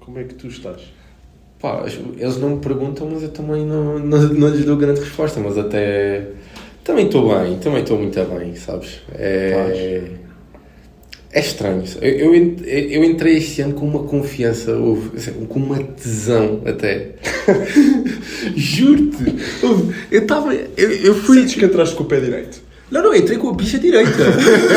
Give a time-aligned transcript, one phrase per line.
[0.00, 0.80] Como é que tu estás?
[1.60, 1.84] Pá,
[2.18, 5.56] eles não me perguntam, mas eu também não, não, não lhes dou grande resposta, mas
[5.56, 6.28] até.
[6.82, 9.00] Também estou bem, também estou muito bem, sabes?
[9.14, 10.24] É.
[11.34, 11.82] É estranho.
[12.00, 14.72] Eu, eu, eu entrei este ano com uma confiança,
[15.48, 17.12] com uma tesão até.
[18.54, 19.34] Juro-te.
[20.12, 20.54] Eu estava.
[20.54, 21.38] Eu, eu fui.
[21.38, 22.62] Sentes que entraste com o pé direito?
[22.94, 24.22] Não, não, entrei com a bicha direita.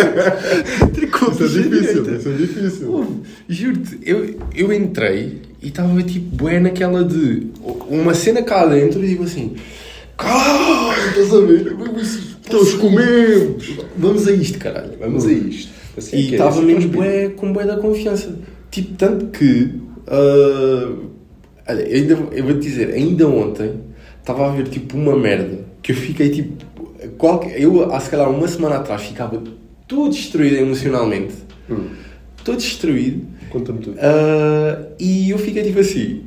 [0.90, 2.12] entrei com a Isso é difícil, direita.
[2.16, 3.24] isso é difícil.
[3.48, 7.46] Juro-te, eu, eu entrei e estava tipo bué naquela de
[7.88, 9.56] uma cena cá dentro e digo assim,
[10.18, 11.76] calma, estás a ver?
[12.50, 13.78] Todos comemos!
[13.96, 14.98] Vamos a isto, caralho.
[15.00, 15.72] Vamos a isto.
[15.96, 18.36] Assim é E que é, estava assim mesmo que eu bué, com bué da confiança.
[18.72, 19.74] Tipo, tanto que.
[20.08, 20.92] ah,
[21.70, 23.74] olha, eu, ainda, eu vou te dizer, ainda ontem
[24.20, 26.66] estava a ver tipo uma merda que eu fiquei tipo.
[27.18, 29.42] Qualquer, eu, há se calhar uma semana atrás, ficava
[29.88, 31.34] todo destruído emocionalmente.
[31.70, 31.88] Hum.
[32.44, 33.26] Todo destruído.
[33.50, 33.98] Conta-me tudo.
[34.02, 36.24] Ah, e eu fiquei tipo assim.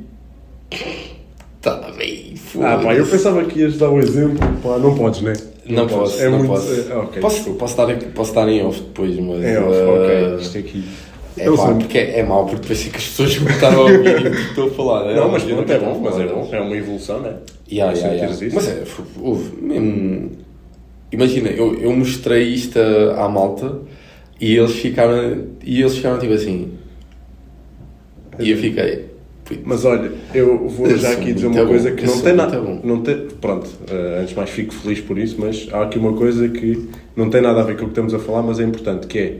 [1.61, 4.39] Tá bem, Ah, pá, eu pensava que ias dar um exemplo.
[4.63, 5.33] Pá, não podes, né?
[5.69, 6.13] Não, podes.
[6.13, 6.49] posso, É não muito.
[6.51, 6.73] posso.
[6.91, 9.43] é, ok, posso, posso, posso estar em off depois, mas.
[9.43, 10.35] É, off, ah, ok.
[10.41, 10.83] Isto aqui.
[11.37, 14.27] É, Eu pá, porque é, é mau, porque depois que as pessoas começaram a ouvir
[14.27, 15.05] o que estou a falar.
[15.05, 15.15] né?
[15.15, 16.49] Não, mas pronto, é bom, mas é bom.
[16.51, 17.35] É uma evolução, né?
[17.71, 18.49] Yeah, yeah, yeah.
[18.53, 18.83] Mas é,
[19.21, 20.31] houve mesmo.
[21.11, 22.79] Imagina, eu, eu mostrei isto
[23.17, 23.79] à malta
[24.39, 25.45] e eles ficaram.
[25.63, 26.71] E eles ficaram tipo assim.
[28.39, 29.05] E eu fiquei.
[29.43, 32.33] "Puto, Mas olha, eu vou Eu já aqui dizer uma bom, coisa que não tem
[32.33, 32.61] nada.
[32.61, 36.13] Não tem, pronto, eh, antes de mais fico feliz por isso, mas há aqui uma
[36.13, 38.63] coisa que não tem nada a ver com o que estamos a falar, mas é
[38.63, 39.37] importante, que é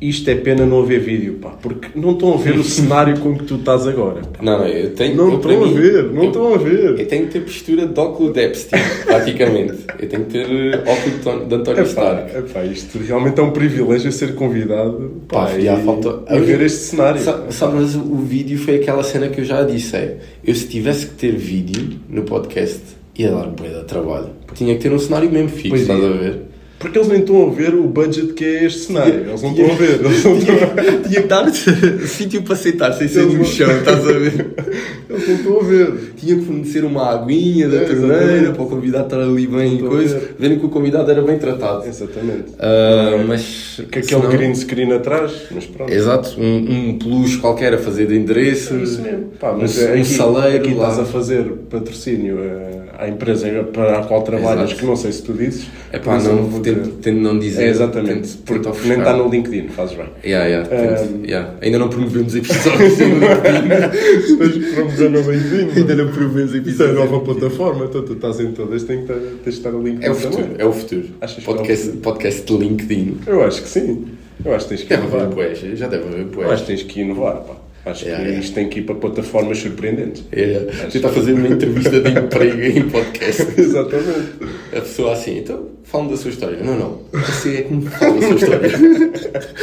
[0.00, 3.34] isto é pena não haver vídeo, pá, porque não estão a ver o cenário com
[3.36, 4.20] que tu estás agora.
[4.20, 4.42] pá.
[4.42, 5.16] Não, eu tenho.
[5.16, 6.98] Não estão a ver, não estão a ver.
[7.00, 9.74] Eu tenho que ter postura de óculo de Epstein, praticamente.
[9.98, 12.36] Eu tenho que ter eh, óculo de António Epá, Stark.
[12.36, 16.60] epá, isto realmente é um privilégio ser convidado Pá, pá, já e, falta- e ver
[16.60, 17.20] este cenário.
[17.20, 20.66] Sa- Sabe, mas o vídeo foi aquela cena que eu já disse: é, eu se
[20.66, 22.80] tivesse que ter vídeo no podcast,
[23.18, 24.28] ia dar bué de trabalho.
[24.54, 26.06] Tinha que ter um cenário mesmo fixo, Pois estás é.
[26.06, 26.38] a ver?
[26.78, 29.26] Porque eles nem estão a ver o budget que é este cenário.
[29.28, 30.04] Eles não estão a ver.
[30.04, 31.08] Eles não estão a.
[31.08, 31.50] Tinha que dar
[32.06, 34.46] sítio para sentar sem ser no chão, estás a ver?
[35.08, 36.12] Eles não estão a ver.
[36.16, 39.88] Tinha que fornecer uma aguinha da É, torneira para o convidado estar ali bem a
[39.88, 40.34] coisa, ver.
[40.38, 41.86] verem que o convidado era bem tratado.
[41.86, 42.52] Exatamente.
[42.58, 43.80] Ah, mas.
[43.90, 45.92] Que aquele senão- green screen atrás, mas pronto.
[45.92, 48.74] Exato, um, um peluche qualquer a fazer de endereço.
[48.74, 49.26] É isso mesmo.
[49.38, 50.88] Pá, mas um, um aqui, saleiro aqui lá.
[50.90, 54.80] estás a fazer patrocínio eh, à empresa para a qual trabalhas, Exato.
[54.80, 55.66] que não sei se tu dizes.
[55.92, 56.92] É pá, não, vou tento, dizer.
[57.02, 57.64] tento não dizer.
[57.64, 60.06] É exatamente, tento- porque tento nem está no LinkedIn, fazes bem.
[60.24, 61.50] Yeah, yeah, tento- Um, yeah.
[61.60, 64.42] Ainda não promovemos episódios no LinkedIn.
[64.44, 65.78] Estás promovendo no LinkedIn.
[65.80, 66.90] Ainda não promovemos Isso é episódios.
[66.96, 67.40] a nova no LinkedIn.
[67.40, 70.14] plataforma, então tu estás em todas, tens que estar, tens de estar LinkedIn É o
[70.14, 70.30] também.
[70.32, 71.04] futuro, é o futuro.
[71.20, 72.02] Achas que é o podcast, futuro?
[72.02, 73.18] podcast de LinkedIn.
[73.26, 74.04] Eu acho que sim.
[74.44, 75.34] Eu acho que tens que Deve haver inovar.
[75.34, 76.50] poés, já deve haver Eu poés.
[76.50, 77.56] acho que tens que inovar, pá.
[77.86, 78.38] Acho É, que é.
[78.40, 80.24] isto tem que ir para plataformas surpreendentes.
[80.32, 80.58] É,
[80.90, 83.46] tentar fazer uma entrevista de emprego em podcast.
[83.60, 84.32] Exatamente.
[84.76, 86.58] A pessoa assim, então fala da sua história.
[86.64, 87.00] Não, não.
[87.12, 88.70] Você é que me fala da sua história.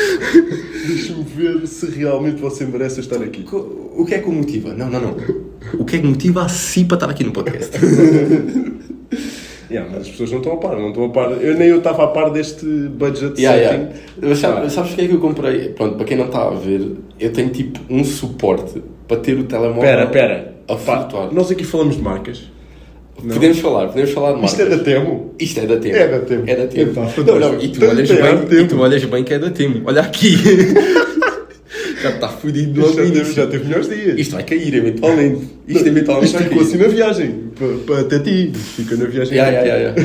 [0.87, 3.45] Deixa-me ver se realmente você merece estar aqui.
[3.51, 4.73] O que é que o motiva?
[4.73, 5.17] Não, não, não.
[5.79, 7.71] O que é que motiva a si para estar aqui no podcast?
[9.71, 11.31] Yeah, mas as pessoas não estão a par, não estão a par.
[11.41, 13.81] Eu nem eu estava a par deste budget Yeah, setting.
[13.83, 13.95] yeah.
[14.21, 15.69] Mas sabe- sabes o que é que eu comprei?
[15.69, 19.45] Pronto, para quem não está a ver, eu tenho tipo um suporte para ter o
[19.45, 20.53] telemóvel Espera, espera.
[20.67, 21.33] a flutuar.
[21.33, 22.43] nós aqui falamos de marcas.
[23.23, 23.33] Não.
[23.33, 24.51] Podemos falar, podemos falar de marcas.
[24.51, 25.33] Isto é da Temo.
[25.39, 25.95] Isto é da Temo.
[25.95, 26.43] É da Temo.
[26.45, 26.91] É da Temo.
[26.91, 29.81] Então, não, não, e tu, olhas bem, e tu olhas bem que é da Temo.
[29.85, 30.35] Olha aqui.
[32.03, 34.19] já está fodido Isto logo já teve, já teve melhores dias.
[34.19, 35.41] Isto vai cair eventualmente.
[35.67, 37.35] Isto eventualmente Isto ficou assim na viagem.
[37.85, 38.51] Para, até ti.
[38.53, 39.37] Fica na viagem.
[39.37, 39.95] Ya, ya, ya, ya.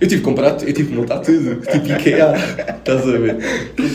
[0.00, 1.56] Eu tive que comprar, eu tive que montar tudo.
[1.56, 2.34] Tipo IKEA.
[2.78, 3.36] Estás a ver?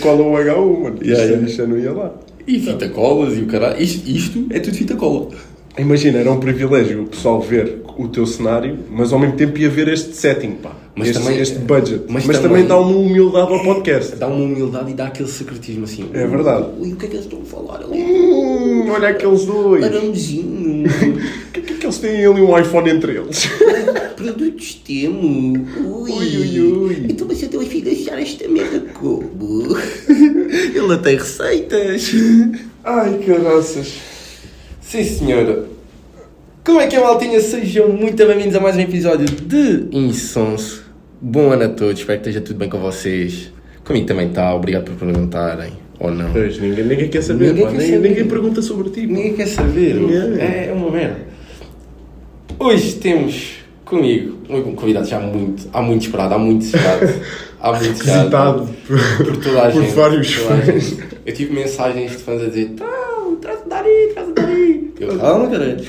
[0.01, 0.99] Cola o H1, mano.
[1.01, 1.39] Ya, Isto, ya.
[1.49, 2.13] isto não ia lá.
[2.47, 3.81] E fita colas e o caralho.
[3.81, 5.29] Isto, isto é tudo fita cola.
[5.78, 9.69] Imagina, era um privilégio o pessoal ver o teu cenário, mas ao mesmo tempo ia
[9.69, 10.72] ver este setting, pá.
[10.96, 12.03] Mas este, também- este budget.
[12.08, 14.16] Mas, mas também, também- dá uma humildade ao podcast.
[14.16, 16.06] Dá uma humildade e dá aquele secretismo assim.
[16.13, 16.68] É verdade.
[16.80, 17.97] Ui, o que é que eles estão a falar ali?
[18.02, 19.83] Hum, olha aqueles dois.
[19.83, 20.86] Aramezinho.
[21.56, 23.50] O que é que eles têm ali um iPhone entre eles?
[24.16, 25.66] Produtos temo.
[25.86, 26.12] Ui.
[26.12, 27.06] Ui, ui, ui.
[27.10, 29.75] Então mas eu tenho que deixar esta merda como?
[30.75, 32.12] Ele tem receitas.
[32.83, 33.94] Ai, caraças.
[34.87, 35.65] Sim, senhora.
[36.63, 37.39] Como é que é, maltinha?
[37.39, 40.85] Sejam muito bem-vindos a mais um episódio de Insonso.
[41.19, 43.51] Bom ano a todos, espero que esteja tudo bem com vocês.
[43.83, 45.73] Comigo também está, obrigado por perguntarem.
[45.99, 46.31] Ou não.
[46.31, 47.71] Pois, ninguém, ninguém quer saber, Ninguém pá.
[47.71, 48.09] quer ninguém, saber.
[48.09, 49.01] ninguém pergunta sobre ti.
[49.07, 49.13] pá.
[49.13, 49.95] Ninguém quer saber.
[49.95, 50.39] Ninguém.
[50.39, 51.17] É, é uma merda.
[52.59, 57.07] Hoje temos comigo um convidado já muito, há muito esperado, há muito esperado.
[57.57, 58.65] Há muito esperado.
[58.65, 58.69] Visitado
[59.25, 59.95] por toda a por gente.
[59.95, 60.97] vários por a fãs.
[61.25, 64.84] Eu tive mensagens de fãs a dizer: Então, traz de dar Dari, traz o Dari.
[65.00, 65.86] Eu, calma, caralho.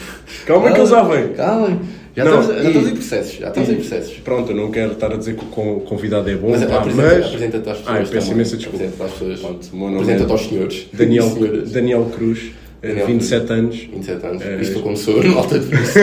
[0.46, 1.28] Calma que ele já vem.
[1.34, 1.78] Calma.
[2.16, 3.32] Já, Não, estamos, já e- estamos em processos.
[3.38, 4.12] Já estamos em processos.
[4.18, 6.78] Pronto, eu não quero estar a dizer que o con- convidado é bom, Mas pá,
[6.78, 7.26] apresenta- mas...
[7.26, 7.96] apresenta-te às pessoas.
[7.96, 8.84] Ah, eu peço imensa desculpa.
[8.84, 9.40] Apresenta-te às pessoas.
[9.40, 10.86] Pronto, Apresenta-te é aos senhores.
[10.94, 11.72] Daniel, Senhoras.
[11.72, 13.76] Daniel Cruz, eh, Daniel 27 anos.
[13.76, 14.42] 27 anos.
[14.42, 16.02] Eh, Isto começou no alta definição.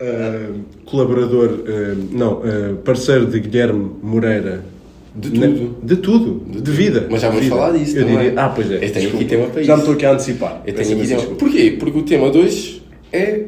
[0.00, 4.62] Uh, colaborador, uh, não, uh, parceiro de Guilherme Moreira.
[5.14, 5.76] De Na- tudo.
[5.82, 6.60] de tudo.
[6.62, 7.06] De, vida.
[7.10, 7.60] Mas já vamos De vida.
[7.60, 8.18] falar disso Eu também.
[8.18, 8.76] diria, ah, pois é.
[8.84, 9.90] Eu tenho aqui tema para Já me isso.
[9.90, 10.62] estou aqui a antecipar.
[10.66, 11.22] Eu tenho aqui tema.
[11.36, 11.76] Porquê?
[11.78, 12.80] Porque o tema 2
[13.12, 13.40] é.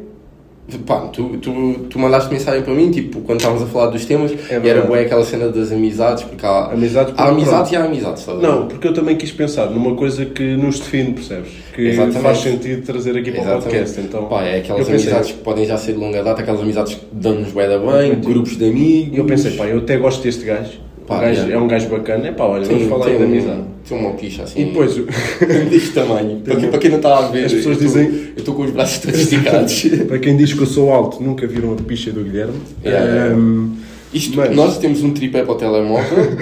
[0.87, 4.33] Pá, tu, tu, tu mandaste mensagem para mim, tipo, quando estávamos a falar dos temas,
[4.49, 7.73] É e era boa aquela cena das amizades, porque há, Amizades, há porque amizades pronto.
[7.73, 8.27] e há amizades?
[8.41, 11.51] Não, porque eu também quis pensar numa coisa que nos define, percebes?
[11.75, 12.21] Que Exatamente.
[12.23, 13.65] faz sentido trazer aqui para o Exatamente.
[13.65, 14.01] podcast.
[14.01, 16.95] Então, Pá, é aquelas pensei, amizades que podem já ser de longa data, aquelas amizades
[16.95, 19.19] que dão-nos bué da bem, grupos de amigos.
[19.19, 20.81] Eu pensei, pá, eu até gosto deste gajo.
[21.13, 22.27] Pá, O gajo é um gajo bacana.
[22.29, 23.63] É pá, olha, vamos falar aí da um- amizade.
[23.89, 24.61] Tem uma picha assim.
[24.63, 25.07] E depois, o-
[25.71, 26.41] deste tamanho.
[26.41, 28.63] Para, quem- para quem não está a ver, As pessoas eu dizem- Eu estou com
[28.63, 29.83] os braços todos esticados.
[30.09, 32.55] para quem diz que eu sou alto, nunca viram a picha do Guilherme.
[32.85, 33.35] Yeah.
[33.35, 33.73] Ahm,
[34.15, 36.37] Isto, Mas- nós temos um tripé para o telemóvel,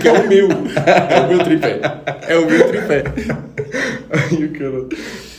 [0.00, 0.48] que é o meu.
[0.50, 1.78] É o meu tripé.
[2.26, 3.04] É o meu tripé.
[4.10, 4.88] Ai, o caralho.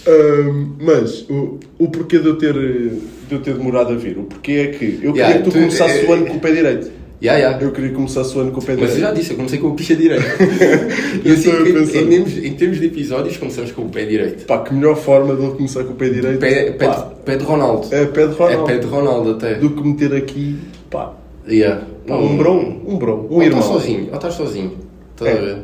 [0.08, 3.02] Ahm, mas o, o porquê de eu, ter, de
[3.32, 4.18] eu ter demorado a vir?
[4.18, 6.38] O porquê é que eu queria Yeah, que tu tu- começasses o eh, ano com
[6.38, 6.92] o pé direito.
[7.22, 7.58] Ya, ya.
[7.62, 9.60] Eu queria que começasses o ano com o pé Mas eu já disse, eu comecei
[9.60, 10.24] com o picha direito.
[11.24, 14.46] Eu assim, estou em, em termos, em termos de episódios, começamos com o pé direito.
[14.46, 16.40] Pá, que melhor forma de eu começar com o pé direito.
[16.40, 17.88] Pé, pé, de, pé de Ronaldo.
[17.94, 18.64] é pé de Ronaldo.
[18.64, 19.54] É pé de Ronaldo até.
[19.56, 20.58] Do que meter aqui,
[20.90, 21.14] pá,
[21.48, 21.84] Yeah.
[22.08, 23.60] pá, um brom, um brom, um Ou irmão.
[23.60, 24.72] estás sozinho, ou estás sozinho.
[25.16, 25.38] Estás É.
[25.38, 25.58] a ver?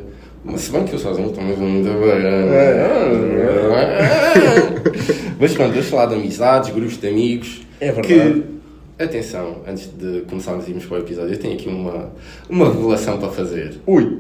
[0.45, 1.97] Mas se bem que eu sozinho também vou muito bem.
[5.39, 7.61] Mas pronto, vamos falar de amizades, grupos de amigos.
[7.79, 8.07] É verdade.
[8.07, 8.43] Que,
[9.05, 12.11] atenção, antes de começarmos a irmos para o episódio, eu tenho aqui uma,
[12.49, 13.79] uma revelação para fazer.
[13.85, 14.19] Ui,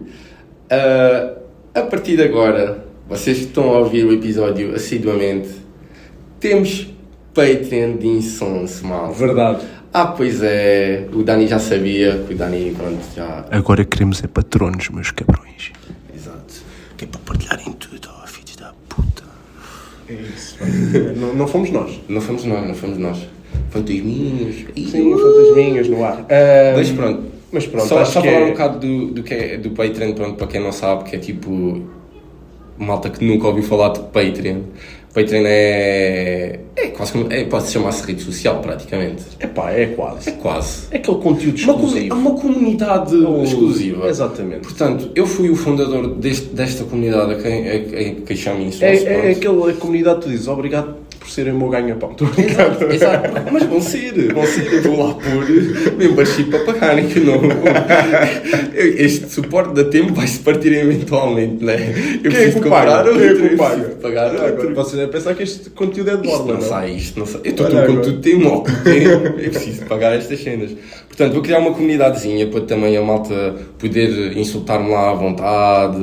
[0.69, 1.33] Ah,
[1.73, 5.49] a partir de agora, vocês que estão a ouvir o episódio assiduamente,
[6.39, 6.87] temos
[7.33, 9.13] Patreon de Insonce, mal.
[9.13, 9.65] verdade.
[9.93, 13.45] Ah, pois é, o Dani já sabia, que o Dani, pronto, já...
[13.49, 15.71] Agora queremos é patronos, meus cabrões.
[16.13, 16.55] Exato.
[16.97, 19.23] Que é para partilharem tudo, ó, filhos da puta.
[20.09, 20.56] É isso.
[21.17, 21.99] não, não fomos nós.
[22.07, 23.17] Não fomos nós, não fomos nós.
[23.69, 24.55] Fantasminhas.
[24.75, 26.19] Sim, fantasminhas no ar.
[26.29, 27.23] Ahm, Mas pronto.
[27.51, 30.35] Mas pronto, só só falar é- um bocado do, do que é do Patreon, pronto,
[30.35, 31.81] para quem não sabe, que é tipo
[32.77, 34.59] malta que nunca ouviu falar de Patreon.
[35.17, 36.59] Patreon é.
[36.75, 37.33] é quase como.
[37.33, 39.23] É, pode chamar-se rede social, praticamente.
[39.39, 40.29] Epá, é quase.
[40.29, 40.87] É quase.
[40.91, 42.15] É aquele conteúdo Uma, exclusivo.
[42.15, 44.07] uma comunidade exclusiva.
[44.09, 44.61] Exatamente.
[44.61, 48.85] Portanto, eu fui o fundador deste, desta comunidade a quem, a, a quem chamo isso.
[48.85, 52.11] É, é aquela comunidade que tu dizes obrigado por serem o meu ganha-pão.
[52.11, 52.91] Estou a brincar.
[52.91, 53.29] Exato.
[53.51, 54.73] Mas vão ser, vão ser.
[54.73, 57.41] Eu vou lá pôr membership para pagarem, que não.
[58.73, 62.19] Este suporte da tempo vai-se partir eventualmente, né?
[62.23, 63.09] Eu Quem é que o paga?
[63.09, 63.75] outro, Quem é que paga?
[63.75, 64.75] preciso pagar Agora, outro.
[64.75, 66.61] Vocês devem pensar que este conteúdo é de borla, não não?
[66.61, 67.41] sai, isto não sai.
[67.43, 68.71] Eu estou com tudo tem um tempo.
[69.39, 70.71] Eu preciso pagar estas cenas.
[71.17, 75.97] Portanto, vou criar uma comunidadezinha para também a malta poder insultar-me lá à vontade,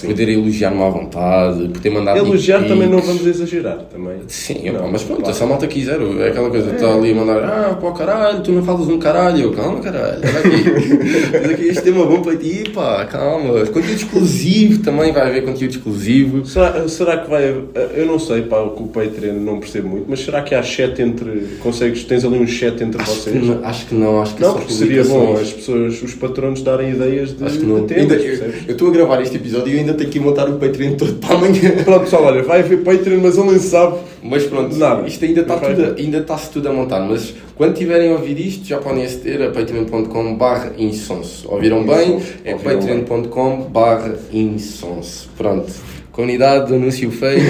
[0.00, 3.78] que poder elogiar-me à vontade, poder mandar Elogiar também não vamos exagerar.
[3.92, 4.18] Também.
[4.28, 5.36] Sim, Não, epá, mas pronto, claro.
[5.36, 8.52] se a malta quiser, é aquela coisa, está ali a mandar, ah, pô, caralho, tu
[8.52, 12.70] não falas um caralho, calma, caralho, olha aqui, Mas aqui este tema bom para ti,
[12.72, 16.46] pá, calma, conteúdo exclusivo também, vai haver conteúdo exclusivo.
[16.46, 17.44] Será, será que vai.
[17.96, 21.02] Eu não sei, pá, com o Patreon não percebo muito, mas será que há chat
[21.02, 21.58] entre.
[21.60, 23.44] Consegues, tens ali um chat entre Acho que, vocês?
[23.44, 25.48] não, acho que não, acho que Não, porque seria bom publicações.
[25.48, 27.86] as pessoas, os patronos darem ideias de, Acho que não.
[27.86, 30.48] de temas, Ainda- eu eu estou a gravar este episódio e ainda tenho que montar
[30.48, 31.72] o Patreon todo para amanhã.
[31.84, 33.98] Pronto, pessoal, olha, vai haver Patreon, mas ele nem sabe.
[34.26, 35.06] Mas pronto, Nada.
[35.06, 37.00] isto ainda está tudo, ainda está-se tudo a montar.
[37.00, 41.46] Mas quando tiverem a ouvir isto, já podem aceder a patreon.com barra insonso.
[41.52, 42.22] Ouviram bem?
[42.42, 45.28] É patreon.com barra insonso.
[45.36, 45.70] Pronto.
[46.10, 47.42] Comunidade, anúncio feito,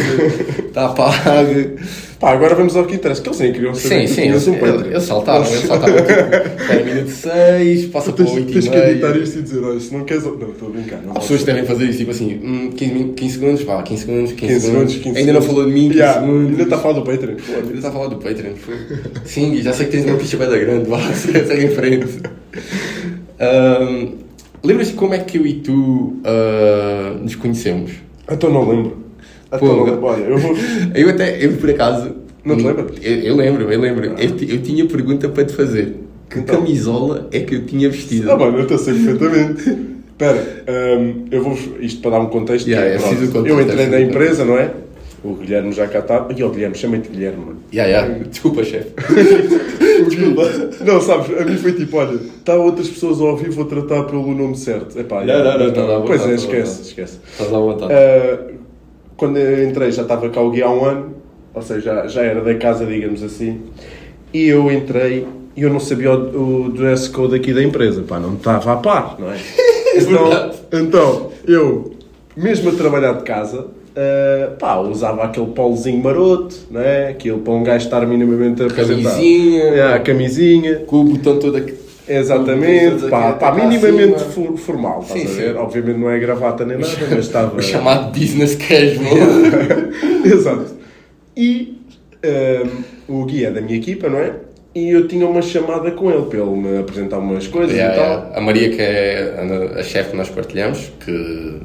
[0.67, 1.77] está pago.
[2.21, 4.49] Pá, agora vamos ao que interessa, que eles nem queriam Sim, saber sim, tinhas eles,
[4.49, 4.75] um Patreon.
[4.81, 5.95] eles, eles saltaram, eles saltaram.
[6.65, 9.63] Tipo, minuto 6, passa para o Tens, 8 tens e que editar isto e dizer,
[9.65, 10.25] olha, se não queres.
[10.25, 11.03] Não, estou a brincar.
[11.03, 14.05] Não Há pessoas devem fazer isso, tipo assim, hum, 15, min- 15 segundos, vá, 15
[14.07, 14.93] segundos, 15, 15 segundos.
[14.93, 16.51] segundos, 15 Ainda não falou de mim, 15 Yeah, segundos.
[16.51, 17.37] Ainda está a falar do Patreon.
[17.57, 18.53] Ainda está a falar do Patreon.
[19.25, 22.07] Sim, já sei que tens uma picha bem da grande, vá, segue em frente.
[23.41, 24.09] Ahm,
[24.63, 27.91] Lembras-te como é que eu e tu ah, nos conhecemos?
[28.31, 29.04] Então não lembro.
[29.59, 30.05] Pô, não lembro.
[30.05, 30.55] Olha, eu vou.
[30.95, 32.13] Eu até, eu por acaso.
[32.45, 32.87] Não te lembras?
[33.03, 34.05] Eu, eu lembro, eu lembro.
[34.05, 34.15] Eu,
[34.49, 35.97] eu tinha pergunta para te fazer.
[36.29, 36.57] Que Então.
[36.57, 38.31] camisola é que eu tinha vestido?
[38.31, 39.79] Ah, mano, eu estou a sei perfeitamente.
[40.13, 40.65] Espera,
[40.99, 41.59] hum, eu vou.
[41.81, 42.67] Isto para dar um contexto.
[42.69, 44.71] Yeah, é preciso contexto, Eu entrei na empresa, não é?
[45.25, 46.29] O Guilherme já cá está.
[46.37, 47.59] E o Guilherme, chama-te Guilherme, mano.
[47.73, 48.07] Ya, ya.
[48.31, 48.93] Desculpa, chefe.
[50.85, 54.35] Não, sabes, a mim foi tipo, olha, está outras pessoas a ouvir, vou tratar pelo
[54.35, 54.99] nome certo.
[54.99, 56.83] Epá, Não, não, não, tá lá, Pois tá é, lá, esquece, tá.
[56.83, 57.19] esquece.
[57.33, 57.93] Estás à vontade.
[59.17, 61.15] Quando eu entrei já estava cá o Gui há um ano,
[61.55, 63.61] ou seja, já, já era da casa, digamos assim,
[64.33, 68.19] e eu entrei e eu não sabia o, o dress code aqui da empresa, pá,
[68.19, 69.39] não estava a par, não é?
[69.97, 71.93] Então, então eu,
[72.37, 77.11] mesmo a trabalhar de casa, uh, pá, usava aquele polozinho maroto, não é?
[77.11, 79.15] Aquilo para um gajo estar minimamente apresentado.
[79.15, 79.63] Camisinha.
[79.63, 80.77] É, a camisinha.
[80.81, 81.75] Com o botão todo aqui.
[82.07, 84.31] Exatamente, pá, pá, cá minimamente acima.
[84.31, 85.53] for- formal, estás Sim, a ver?
[85.53, 85.59] sim.
[85.59, 87.57] Obviamente não é gravata nem nada, mas estava...
[87.57, 89.17] O chamado business casual.
[90.25, 90.75] Exato.
[91.37, 91.79] E
[92.23, 92.69] ehm,
[93.09, 94.33] o Gui é da minha equipa, não é?
[94.75, 97.99] E eu tinha uma chamada com ele para ele me apresentar umas coisas Yeah, e
[97.99, 98.09] tal.
[98.09, 98.39] yeah.
[98.39, 99.35] A Maria, que é
[99.77, 101.61] a, a chefe que nós partilhamos, que.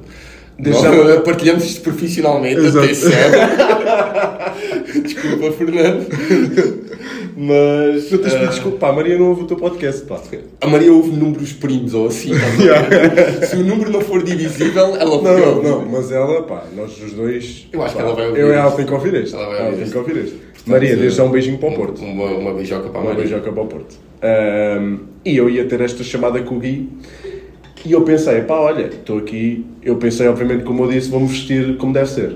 [0.60, 2.86] Deixa- Nós partilhamos isto profissionalmente, Exato.
[2.86, 3.12] atenção.
[5.04, 6.06] Desculpa, Fernando.
[7.42, 8.12] Mas.
[8.12, 10.20] Eu te ah, desculpa, pá, a Maria não ouve o teu podcast, pá.
[10.60, 12.34] a Maria ouve números primos ou assim.
[12.34, 13.48] ver?
[13.48, 17.14] Se o número não for divisível, ela Não, não, não, mas ela, pá, nós os
[17.14, 17.66] dois.
[17.72, 19.36] Eu acho que pá, ela vai ouvir Eu ela tem que ouvir este.
[19.36, 20.38] Ela vai Ela ouvir tem que ouvir este.
[20.66, 22.02] Maria, desde já um beijinho para o Porto.
[22.04, 23.24] Uma, uma beijoca para a Uma Maria.
[23.24, 23.96] beijoca para o Porto.
[24.22, 26.90] Ahm, e eu ia ter esta chamada com o Gui
[27.86, 29.66] e eu pensei, pá, olha, estou aqui.
[29.82, 32.36] Eu pensei, obviamente, como eu disse, vou-me vestir como deve ser.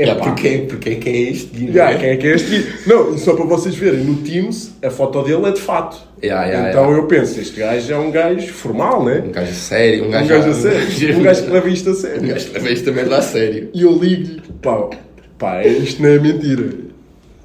[0.00, 1.98] Yeah, Epá, porque, porque quem é este Gui, não é?
[1.98, 2.66] quem é que é este Gui?
[2.86, 5.98] Não, e só para vocês verem, no Teams a foto dele é de fato.
[6.22, 7.02] Yeah, yeah, então yeah.
[7.02, 9.24] eu penso, este gajo é um gajo formal, né?
[9.26, 11.18] Um gajo sério, um Um gajo, gajo a sério.
[11.18, 12.28] Um gajo que leva isto a Um sério.
[12.28, 13.70] gajo que leva isto também a sério.
[13.74, 14.88] E eu ligo-lhe, pá,
[15.36, 16.70] pá, isto não é mentira.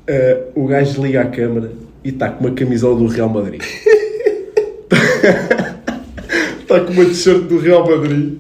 [0.07, 1.72] Ah, o gajo liga à câmara
[2.03, 3.63] e está com uma camisola do Real Madrid.
[6.60, 8.39] Está com uma t-shirt do Real Madrid.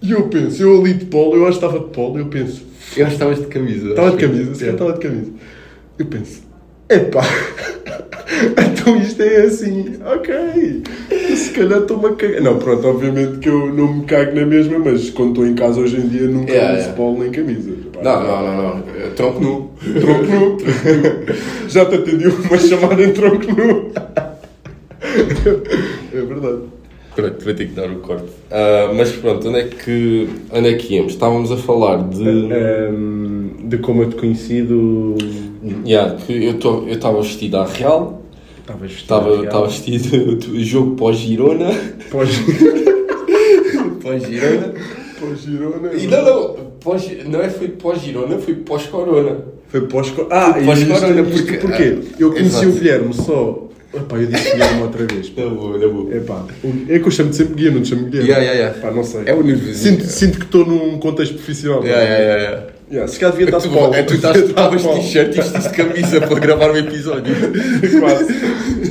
[0.00, 2.62] E eu penso, eu ali de polo, eu acho que estava de polo, eu penso,
[2.96, 3.88] Eu acho que estavas de camisa.
[3.90, 5.30] Estava de camisa, sim, estava de camisa.
[5.98, 6.42] Eu penso,
[6.88, 7.22] epá,
[8.58, 10.82] então isto é assim, ok,
[11.36, 12.40] se calhar estou-me a cagar.
[12.42, 15.80] Não, pronto, obviamente que eu não me cago na mesma, mas quando estou em casa
[15.80, 16.96] hoje em dia nunca Yeah, uso yeah.
[16.96, 17.70] polo nem camisa.
[18.02, 18.84] Não, não, não, não.
[18.96, 19.70] Eh, Tronco nu.
[20.00, 20.56] Tronco nu.
[21.68, 23.92] Já te atendi uma chamada em tronco nu.
[26.12, 26.79] É verdade.
[27.20, 28.24] Pronto, vai ter que dar o corte.
[28.50, 31.12] Ah, mas pronto, onde é, que, onde é que íamos?
[31.12, 32.22] Estávamos a falar de.
[32.28, 35.14] Ehm, de como eu te conheci do...
[35.86, 38.22] Yeah, que eu tô- estava vestido à Real,
[38.60, 41.70] Estavas vestido estava estava vestido do jogo pós-Girona.
[42.10, 42.30] Pós...
[44.02, 44.74] Pós-Girona.
[45.20, 45.92] Pós-Girona.
[45.94, 49.38] E não, não, pós, não é foi pós-Girona, foi pós-Corona.
[49.68, 51.98] Foi pós Ah, Foi e pós-corona, isto- isto porque- porquê?
[52.00, 52.68] ah, Eu conheci exato.
[52.68, 53.68] o Guilherme só.
[53.92, 55.32] Epá, eu disse Guilherme outra vez.
[55.36, 56.14] Na boa.
[56.14, 58.28] Epá, o- é que eu chamo-te sempre Guilherme, não te chamo Guilherme.
[58.30, 58.80] Yeah, yeah, yeah.
[58.80, 59.22] Pá, não sei.
[59.26, 59.74] É o nervosinho.
[59.74, 61.82] Sinto, sinto que estou num contexto profissional.
[61.84, 62.66] Yeah, yeah, yeah, yeah.
[62.92, 63.94] Yeah, se calhar devia É estar de polo.
[63.94, 67.34] é tu de estavas de t-shirt e vestiste de camisa para gravar o episódio.
[68.00, 68.32] Quase.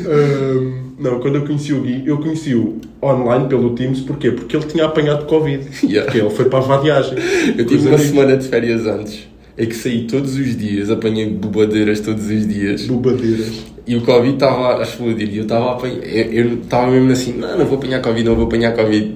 [0.07, 4.31] Ahm, não, quando eu conheci o Gui, eu conheci-o online pelo Teams, porquê?
[4.31, 5.65] Porque ele tinha apanhado Covid.
[5.83, 6.05] Yeah.
[6.11, 7.17] Porque ele foi para a vadiagem.
[7.57, 9.27] Eu tive uma semana de férias antes,
[9.59, 12.87] em que saí todos os dias, apanhei bobadeiras todos os dias.
[12.87, 13.65] Bobadeiras.
[13.85, 15.97] E o Covid estava a explodir e eu estava a apanhar.
[16.05, 19.15] Eu estava mesmo assim, não, não vou apanhar Covid, não vou apanhar Covid.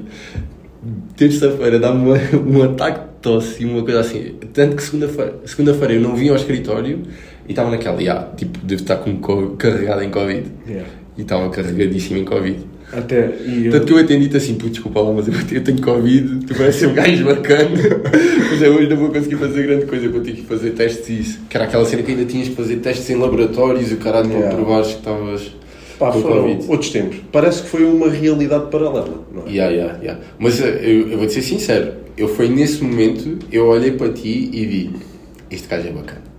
[1.15, 2.09] Terça-feira dá-me
[2.45, 4.33] um ataque de tosse e uma coisa assim.
[4.51, 7.00] Tanto que segunda-feira segunda-feira eu não vim ao escritório
[7.47, 10.43] e estava naquela, ah, tipo, devo estar com co- carregado em Covid.
[10.67, 10.89] Yeah.
[11.17, 12.57] E estava carregadíssimo em Covid.
[12.95, 13.35] Até.
[13.45, 16.55] E eu, Tanto que eu atendi-te assim, pô, desculpa lá, mas eu, tenho Covid, tu
[16.55, 17.69] parece ser um gajo bacana,
[18.51, 21.19] mas eu hoje não vou conseguir fazer grande coisa, vou ter que fazer testes e
[21.19, 21.39] isso.
[21.50, 24.29] Que era aquela cena que ainda tinhas que fazer testes em laboratórios e o caralho
[24.29, 24.55] para Yeah.
[24.55, 25.51] provares que estavas
[25.97, 26.65] pá, com foram Covid.
[26.69, 27.17] outros tempos.
[27.31, 29.23] Parece que foi uma realidade paralela.
[29.33, 29.50] Não é?
[29.50, 30.21] Yeah, yeah, yeah.
[30.39, 34.50] Mas eh, eu, eu vou-te ser sincero, eu foi nesse momento, eu olhei para ti
[34.53, 34.91] e vi,
[35.50, 36.33] este gajo é bacana.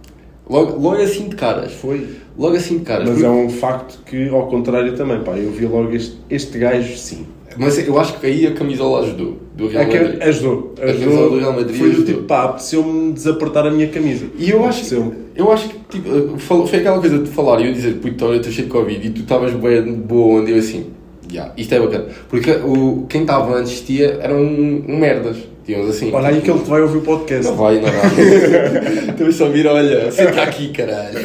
[0.49, 2.07] Logo, logo assim de caras, Foi.
[2.39, 3.05] logo assim de caras.
[3.09, 6.59] Mas Porque- é um facto que, ao contrário também, pá, eu vi logo este, este
[6.59, 7.27] gajo, sim.
[7.57, 10.23] Mas eu acho que aí a camisola ajudou, do Real É que Madrid.
[10.23, 10.75] ajudou.
[10.77, 12.15] A camisola do Real Madrid Foi do ajudou.
[12.15, 14.27] tipo, pá, apeteceu-me desapertar a minha camisa.
[14.37, 15.13] E eu acho, Apeteceu-me.
[15.37, 18.37] eu acho que tipo, fal- foi aquela coisa de falar e eu dizer, puto, olha,
[18.39, 20.87] estou cheio de Covid e tu estavas bem boa onde eu assim,
[21.35, 22.07] já, isto é bacana.
[22.29, 26.13] Porque o, quem estava antes de ti era um, um merdas, tínhamos assim.
[26.13, 27.45] Olha aí que ele te vai ouvir o podcast.
[27.45, 29.11] Não vai, não vai.
[29.11, 31.19] Estou só a ouvir, olha, senta aqui, caralho.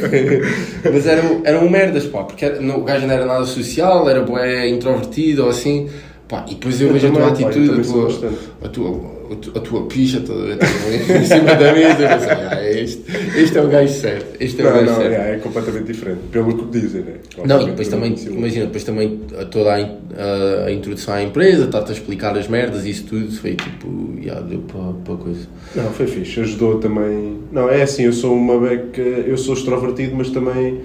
[0.91, 4.21] Mas eram, eram merdas, pá, porque era, não, o gajo não era nada social, era
[4.21, 5.89] bué introvertido ou assim.
[6.27, 8.31] Pá, e depois eu, Eu vejo a tua atitude, a tua,
[8.63, 9.18] a tua,
[9.55, 11.95] a tua picha toda em cima da mesa.
[11.95, 13.03] Pensei, ah, este,
[13.37, 14.37] este é o gajo certo.
[14.43, 15.13] Este é o Não, gajo não, certo.
[15.21, 17.13] é, é completamente diferente, pelo que dizem, né?
[17.45, 21.23] Não, e depois também, o- imagina, depois também a- toda a, a, a introdução à
[21.23, 25.15] empresa, está-te a explicar as merdas e isso tudo, foi tipo, já deu para para
[25.15, 25.47] coisa.
[25.75, 27.37] Não, foi fixe, ajudou também.
[27.51, 30.79] Não, é assim, eu sou uma beca, eu sou extrovertido, mas também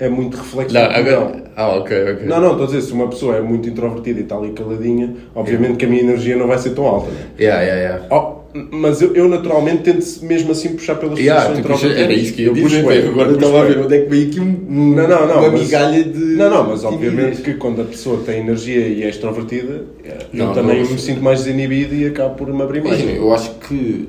[0.00, 0.74] é muito reflexo.
[0.74, 2.26] Não, agora, ah, ok, ok.
[2.26, 5.14] Não, não, estou a dizer, se uma pessoa é muito introvertida e está ali caladinha,
[5.34, 7.20] obviamente que a minha energia não vai ser tão alta, né?
[7.38, 8.06] Yeah, yeah, yeah.
[8.10, 8.40] Oh,
[8.72, 12.32] Mas eu, eu naturalmente tento mesmo assim puxar pelas Yeah, pessoas tu puxa- era isso
[12.34, 12.64] que eu bem,
[13.08, 15.50] Agora eu estava a ver onde é que veio aqui um, Não, não, não, uma
[15.50, 16.18] mas- migalha de.
[16.18, 20.52] Não, não, mas obviamente que quando a pessoa tem energia e é extrovertida, eu Não,
[20.52, 22.98] também não, me sinto mais desinibido e acabo por me abrir mais.
[23.00, 24.08] Imagina, eu acho que.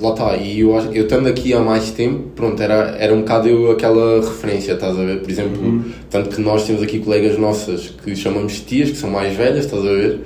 [0.00, 3.48] Lá está, e eu, eu estando aqui há mais tempo, pronto, era, era um bocado
[3.48, 5.20] eu aquela referência, estás a ver?
[5.20, 5.82] Por exemplo, Uhum.
[6.08, 9.84] tanto que nós temos aqui colegas nossas que chamamos tias, que são mais velhas, estás
[9.84, 10.20] a ver?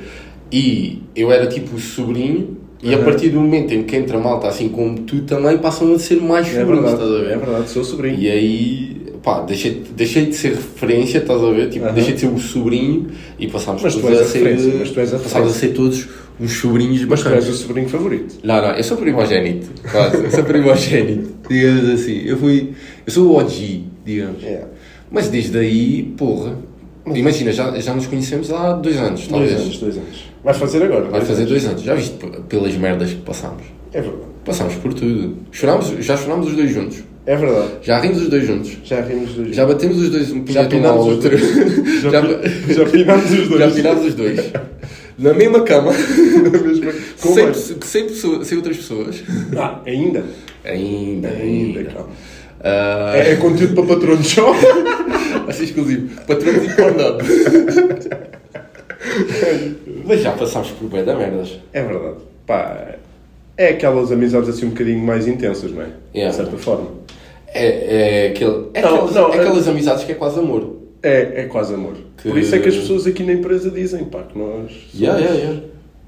[0.52, 3.04] E eu era tipo o sobrinho, e a Uhum.
[3.04, 6.47] partir do momento em que entra malta assim como tu também, passam a ser mais
[6.54, 7.31] É sobrinhos, estás a ver?
[7.33, 8.19] é verdade, sou sobrinho.
[8.21, 11.69] E aí, pá, deixei, deixei de ser referência, estás a ver?
[11.71, 11.95] Tipo, Aham.
[11.95, 13.07] deixei de ser o sobrinho
[13.40, 14.76] e passámos todos a a ser.
[14.78, 16.07] mas tu és a a ser todos
[16.40, 18.36] uns sobrinhos Mas tu és o sobrinho favorito.
[18.42, 19.68] Não, não, eu sou primogênito.
[19.90, 21.34] Quase, eu sou primogênito.
[21.48, 22.22] digamos assim.
[22.24, 22.72] Eu fui.
[23.06, 24.42] Eu sou o OG, digamos.
[24.42, 24.64] É.
[25.10, 26.56] Mas desde aí, porra.
[27.06, 29.52] Imagina, já, já nos conhecemos há dois anos, talvez.
[29.52, 30.24] Dois anos, dois anos.
[30.42, 31.04] Vais fazer agora?
[31.04, 31.82] Vai fazer dois anos.
[31.82, 32.16] Já viste
[32.48, 33.62] pelas merdas que passámos?
[33.92, 34.22] É verdade.
[34.44, 35.36] Passámos por tudo.
[35.52, 37.04] Chorámos, já chorámos os dois juntos.
[37.26, 37.68] É verdade.
[37.82, 38.76] Já rimos os dois juntos.
[38.84, 41.30] Já rimos dos Já batemos os dois um um ao os outro.
[41.30, 41.42] dois.
[42.02, 42.22] Já, Já,
[42.74, 43.60] já pinámos os dois.
[43.60, 44.52] já pinámos os dois.
[45.18, 45.92] Na mesma cama.
[46.52, 49.23] Na mesma- Com sem, pessoa- sem, pessoa- sem outras pessoas.
[49.56, 50.25] Ah, ainda?
[50.64, 52.09] Ainda, Ainda, calma.
[52.61, 54.52] Ah, É, é conteúdo para patronos só?
[55.52, 56.09] Ser exclusivo.
[56.26, 57.23] Patrões e Pornhub.
[60.06, 61.59] Mas já passámos por bué da merdas.
[61.73, 62.16] É verdade.
[62.47, 62.94] Pá,
[63.56, 65.88] é aquelas amizades assim um bocadinho mais intensas, não é?
[66.14, 66.30] Yeah.
[66.30, 66.88] De certa forma.
[67.49, 70.76] É, é, aquele, é, Não, aquelas, não, é é- aquelas amizades que é quase amor.
[71.04, 71.94] É, é quase amor.
[72.16, 75.18] Que- Por isso é que as pessoas aqui na empresa dizem, pá, que nós Yeah,
[75.20, 75.61] yeah, yeah.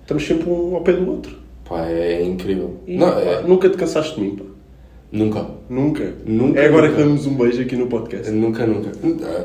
[0.02, 1.36] estamos sempre um ao pé do outro.
[1.68, 2.76] Pá, é incrível.
[2.86, 4.44] E, não, pá, é- Nunca te cansaste de mim, pá.
[5.12, 5.46] nunca.
[5.68, 6.12] Nunca.
[6.24, 6.96] Nunca, É agora nunca.
[7.02, 8.30] que damos um beijo aqui no podcast.
[8.30, 8.90] Nunca, nunca.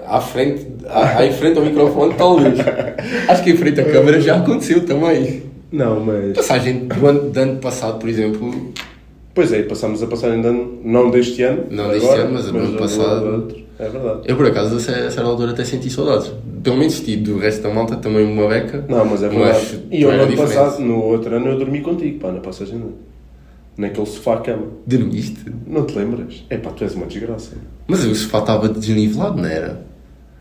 [0.08, 2.58] À frente, à, à frente ao microfone, talvez.
[3.27, 5.43] Acho que em frente à câmara já aconteceu também.
[5.72, 6.34] Não, mas.
[6.36, 8.72] Passagem do ano, ano passado, por exemplo,
[9.34, 11.63] Pois é, passámos a passagem de ano, não deste ano.
[11.72, 13.55] Não deste agora, ano, mas do ano do passado.
[13.81, 14.19] É verdade.
[14.25, 16.31] eu por acaso a cer- a certa altura até senti saudades.
[16.63, 18.85] Pelo menos ti, do resto da malta também uma beca.
[18.87, 19.79] Não, mas é Mas verdade.
[19.91, 22.77] e tu eu no ano passado, no outro ano, eu dormi contigo, pá, na passagem
[22.77, 22.85] de.
[23.77, 24.63] Naquele sofá-cama.
[24.85, 25.46] Dormiste?
[25.65, 26.44] Não te lembras?
[26.50, 27.53] É pá, tu és uma desgraça.
[27.87, 29.81] Mas o sofá estava desnivelado, não era?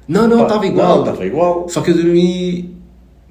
[0.07, 0.97] Não, não, estava igual.
[0.97, 1.69] Não, estava igual.
[1.69, 2.75] Só que eu dormi.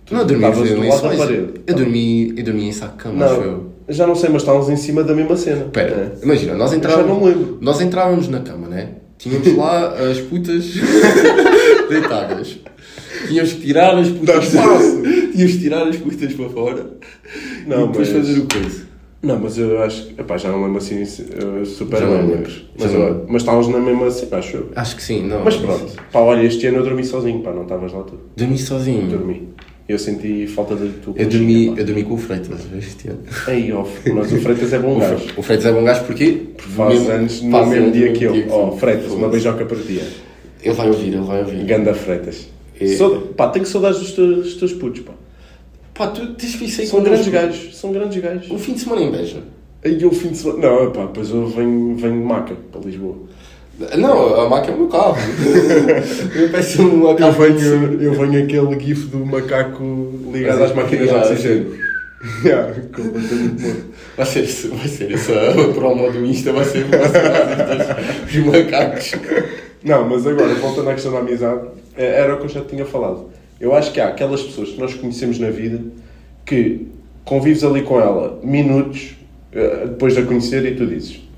[0.10, 1.18] Não, eu dormi estavas em do lado da lençóis.
[1.20, 1.54] parede.
[1.68, 3.52] Eu dormi, eu dormi em saco de cama, acho eu.
[3.52, 5.66] Não, já não sei, mas estávamos em cima da mesma cena.
[5.66, 6.24] Espera, É.
[6.26, 7.08] imagina, nós Já entrávamos.
[7.10, 7.58] não me lembro.
[7.62, 8.90] Nós entrávamos na cama, né?
[9.20, 10.66] Tínhamos lá as putas
[11.90, 12.58] deitadas.
[13.28, 14.50] Tínhamos que tirar as putas.
[15.34, 16.90] Tínhamos que tirar as putas para fora.
[17.68, 18.90] Não, e depois mas- fazer o coisa.
[19.22, 20.22] Não, mas eu acho que.
[20.22, 22.26] Epá, já não lembro assim eh, super Já bem.
[22.28, 22.52] lembro.
[22.80, 24.72] Mas, não eu- mas estávamos na mesma cena, acho eu.
[24.74, 25.44] Acho que sim, não.
[25.44, 25.92] Mas pronto.
[26.10, 28.14] Pá, olha, este ano eu dormi sozinho, pá, não estavas lá tu.
[28.38, 29.10] Dormi sozinho.
[29.10, 29.50] Dormi.
[29.90, 31.16] Eu senti falta de tu.
[31.18, 33.20] Eu dormi, eu dormi com o Freitas este ano.
[33.48, 35.26] Aí, ó, mas o Freitas é bom gajo.
[35.36, 36.42] O Freitas é bom gajo porquê?
[36.60, 38.32] Faz Mesmo- anos no faz mesmo anos dia que eu.
[38.34, 38.78] mesmo Ó, sim.
[38.78, 40.00] Freitas, uma beijoca para ti.
[40.62, 41.66] Ele vai ouvir, ele vai ouvir.
[41.66, 42.48] Ganda Freitas.
[42.80, 42.86] É.
[42.98, 45.14] Sou- pá, tenho saudades dos teus, dos teus putos, pá.
[45.96, 48.52] Pá, tu tens visto aí São grandes gajos, são grandes gajos.
[48.52, 49.42] Um fim de semana em Beja.
[49.84, 50.60] Aí eu fim de semana.
[50.70, 53.18] Não, pá, depois eu venho, venho de maca para Lisboa.
[53.98, 55.16] Não, a máquina é o meu carro.
[56.36, 61.14] eu peço um Eu venho, eu venho aquele gif do macaco ligado às máquinas de
[61.14, 61.80] Yeah, oxigênio.
[62.44, 63.86] Yeah, completamente morto.
[64.18, 65.34] Vai ser, vai ser essa
[65.74, 66.86] promo do Insta, vai ser,
[68.28, 69.14] os macacos.
[69.82, 71.62] Não, mas agora, voltando à questão da amizade,
[71.96, 73.30] eh, era o que eu já tinha falado.
[73.62, 75.80] Eu acho que há aquelas pessoas que nós conhecemos na vida
[76.46, 76.88] que
[77.24, 79.16] convives ali com ela minutos
[79.54, 81.29] eh, depois de a conhecer e tu dizes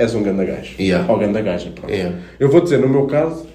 [0.00, 0.74] és um ganda gajo.
[0.80, 1.10] Yeah.
[1.12, 1.92] Ou ganda gaja, pronto.
[1.92, 2.16] Yeah.
[2.38, 3.46] Eu vou dizer, no meu caso,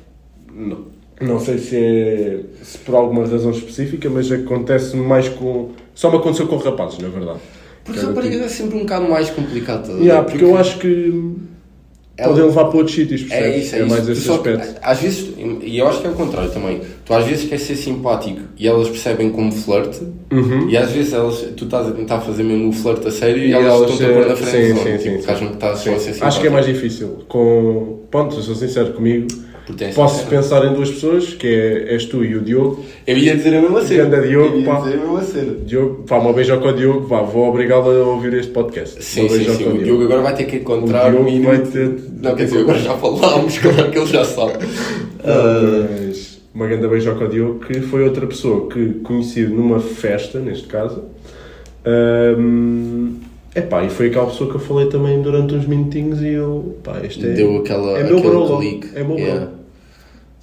[0.53, 0.93] não.
[1.21, 5.69] Não sei se é se por alguma razão específica, mas acontece mais com.
[5.93, 7.39] Só me aconteceu com rapazes, na verdade.
[7.85, 9.87] Porque raparigas tipo- é sempre um bocado mais complicado.
[9.95, 10.03] ver?
[10.03, 11.35] Yeah, porque eu acho que
[12.17, 13.45] Ela- podem levar para outros sítios, percebes?
[13.55, 13.89] É isso, é, isso.
[13.89, 14.75] mais esse só- aspecto.
[14.81, 16.81] Às vezes, e eu acho que é o contrário também.
[17.05, 20.01] Tu às vezes queres ser simpático e elas percebem como flerte,
[20.31, 20.69] Uhum.
[20.69, 23.49] e às vezes elas, tu estás a tentar fazer mesmo o flerte a sério e,
[23.49, 24.51] E elas, elas, estão-te a pôr na frente.
[24.51, 26.21] sim, sim, tipo, sim, que estás.
[26.21, 27.19] Acho que é mais difícil.
[27.27, 27.99] Com...
[28.09, 29.27] Pronto, eu sou sincero comigo.
[29.95, 32.85] Posso pensar em duas pessoas, que é, és tu e o Diogo.
[33.07, 34.03] Eu ia dizer a mesma cena.
[34.05, 34.79] Ganda Diogo, eu ia pá.
[34.79, 35.53] dizer a mesma cena.
[35.65, 39.03] Diogo, pá, uma beijoca ao Diogo, vá, vou obrigá-lo a ouvir este podcast.
[39.03, 39.67] Sim, sim, sim.
[39.69, 41.47] O Diogo agora vai ter que encontrar O Diogo minuto.
[41.47, 44.53] vai ter- Não, quer dizer, agora já falámos, claro que ele já sabe.
[45.23, 50.67] Mas uma grande beijoca ao Diogo, que foi outra pessoa que conheci numa festa, neste
[50.67, 51.03] caso.
[53.55, 56.77] Ahm, epá, e foi aquela pessoa que eu falei também durante uns minutinhos e eu,
[56.83, 58.97] pá, este é, Deu aquela, é meu aquele clique.
[58.97, 59.64] é meu bro.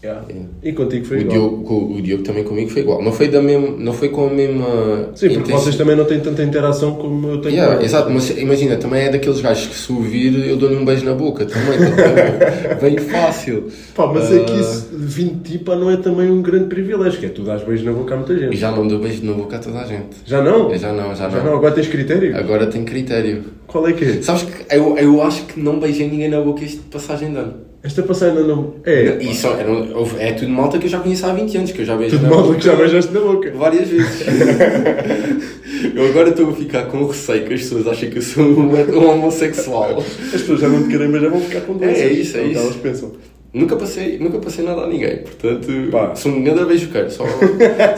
[0.05, 0.25] Yeah.
[0.29, 0.49] Yeah.
[0.65, 1.39] E contigo foi o igual.
[1.39, 3.01] Diogo, o Diogo também comigo foi igual.
[3.01, 5.11] Não foi, da mesma, não foi com a mesma.
[5.15, 8.77] Sim, porque vocês também não têm tanta interação como eu tenho Yeah, exato, mas imagina,
[8.77, 12.75] também é daqueles gajos que se ouvir eu dou-lhe um beijo na boca também, tá
[12.83, 13.69] bem fácil.
[13.95, 16.65] Pá, mas é que Ah, isso, vindo de ti, pá, não é também um grande
[16.67, 18.57] privilégio, que é tu dás beijos na boca a muita gente.
[18.57, 20.17] já não dou beijo na boca a toda a gente.
[20.27, 20.75] Já não?
[20.77, 21.45] Já não, já Já não.
[21.45, 22.37] não, agora tens critério?
[22.37, 23.45] Agora tem critério.
[23.69, 24.23] Qual é que é?
[24.23, 27.55] Sabes que eu, eu acho que não beijei ninguém na boca este passagem de ano.
[27.85, 28.75] Esta passagem ainda não.
[28.85, 29.19] É.
[29.35, 31.85] Só, era, houve- é tudo malta que eu já conheço há 20 anos, que eu
[31.85, 33.51] já beijei Tudo na mal boca que já beijaste na boca.
[33.57, 34.21] várias vezes.
[35.95, 38.73] eu agora estou a ficar com receio que as pessoas achem que eu sou um,
[38.73, 39.99] um homossexual.
[39.99, 41.99] As pessoas já não te querem beijar, vão ficar com doenças.
[41.99, 42.61] É, é isso, é que isso.
[42.61, 43.13] elas pensam.
[43.53, 46.15] Nunca passei, nunca passei nada a ninguém, portanto, Pá.
[46.15, 47.27] sou um grande beijoqueiro, só,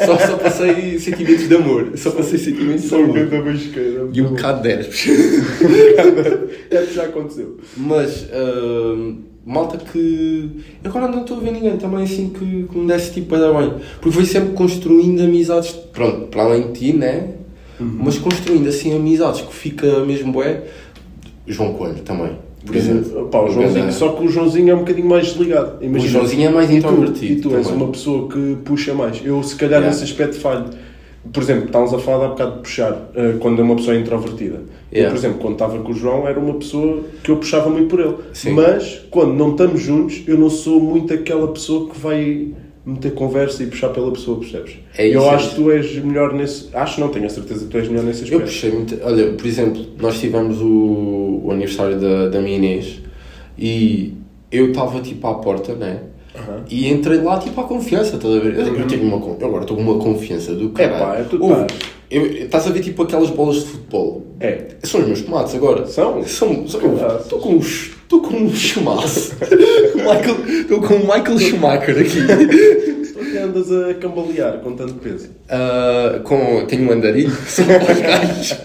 [0.05, 3.14] só, só passei sentimentos de amor, só passei sentimentos de Só um amor.
[3.27, 4.09] grande beijoqueira.
[4.12, 5.07] E um bocado de herpes.
[6.73, 7.57] É que já aconteceu.
[7.77, 10.49] Mas, hum, malta que.
[10.85, 13.53] Agora não estou a ver ninguém também assim que, que me desse tipo a dar
[13.53, 13.75] bem.
[14.01, 17.29] Porque foi sempre construindo amizades, pronto, para além de ti, né?
[17.81, 17.99] Uhum.
[18.05, 20.63] Mas construindo assim amizades que fica mesmo bué.
[21.47, 22.31] João Coelho também,
[22.65, 23.27] por exemplo.
[23.29, 25.85] Pá, o Joãozinho, Ganda- só que o Joãozinho é um bocadinho mais desligado.
[25.85, 28.95] Imagina, O Joãozinho é mais e tu- introvertido E tu, és uma pessoa que puxa
[28.95, 29.21] mais.
[29.25, 29.89] Eu, se calhar, Yeah.
[29.89, 30.71] nesse aspecto falho.
[31.33, 34.57] Por exemplo, estávamos a falar há bocado de puxar, eh, quando é uma pessoa introvertida.
[34.93, 35.11] Eu, Yeah.
[35.13, 37.99] por exemplo, quando estava com o João, era uma pessoa que eu puxava muito por
[37.99, 38.15] ele.
[38.33, 38.53] Sim.
[38.53, 42.49] Mas, quando não estamos juntos, eu não sou muito aquela pessoa que vai
[42.87, 44.77] meter conversa e puxar pela pessoa, percebes?
[44.97, 45.57] É isso, eu é acho isso.
[45.57, 46.69] que tu és melhor nesse...
[46.75, 48.45] Acho não, tenho a certeza que tu és melhor nesse Eu aspecto.
[48.45, 48.99] puxei muito.
[49.03, 53.01] Olha, por exemplo, nós tivemos o, o aniversário da, da minha Inês
[53.59, 54.13] e
[54.53, 56.01] eu estava tipo à porta, né?
[56.35, 56.64] Aham.
[56.68, 58.59] E entrei lá tipo à confiança, estás a ver?
[58.59, 60.99] Eu, eu tenho uma eu agora estou com uma confiança do caralho.
[61.05, 61.81] pá, é tu Ouve, estás.
[62.11, 64.25] eu- Estás a ver tipo aquelas bolas de futebol?
[64.40, 64.66] É.
[64.83, 65.87] São os meus tomates agora.
[65.87, 66.25] São?
[66.27, 66.66] São.
[66.68, 67.16] são.
[67.20, 67.92] Estou com uns.
[68.03, 69.35] Estou com um chumaço.
[70.61, 72.20] Estou com o Michael Schumacher aqui.
[73.14, 75.29] Tu que andas a cambalear com tanto peso.
[75.49, 78.57] Ah, com, tenho um andarilho, para os gajos.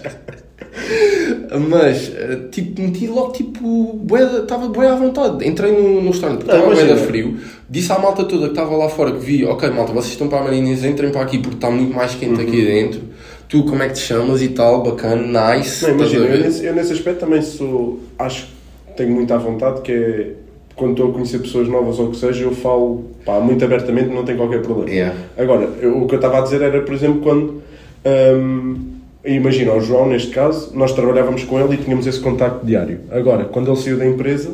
[1.68, 4.00] Mas, ah, tipo, meti logo, tipo,
[4.40, 5.46] estava bué à vontade.
[5.46, 7.36] Entrei no, no restaurante, porque estava bué frio.
[7.68, 10.40] Disse à malta toda que estava lá fora, que vi, ok, malta, vocês estão para
[10.40, 12.46] a Marinhas, entrem para aqui porque está muito mais quente Uhum.
[12.48, 13.00] aqui dentro.
[13.48, 15.84] Tu, como é que te chamas e tal, bacana, nice.
[15.84, 17.98] Não, imagina, eu nesse, eu nesse aspecto também sou.
[18.18, 20.30] Acho que tenho muita vontade, que é
[20.76, 24.08] quando estou a conhecer pessoas novas ou o que seja, eu falo pá, muito abertamente,
[24.08, 24.88] não tem qualquer problema.
[24.90, 25.14] Yeah.
[25.36, 27.60] Agora, eu- o que eu estava a dizer era, por exemplo, quando.
[28.06, 28.76] hum,
[29.24, 33.00] imagina, o João, neste caso, nós trabalhávamos com ele e tínhamos esse contacto diário.
[33.10, 34.50] Agora, quando ele saiu da empresa,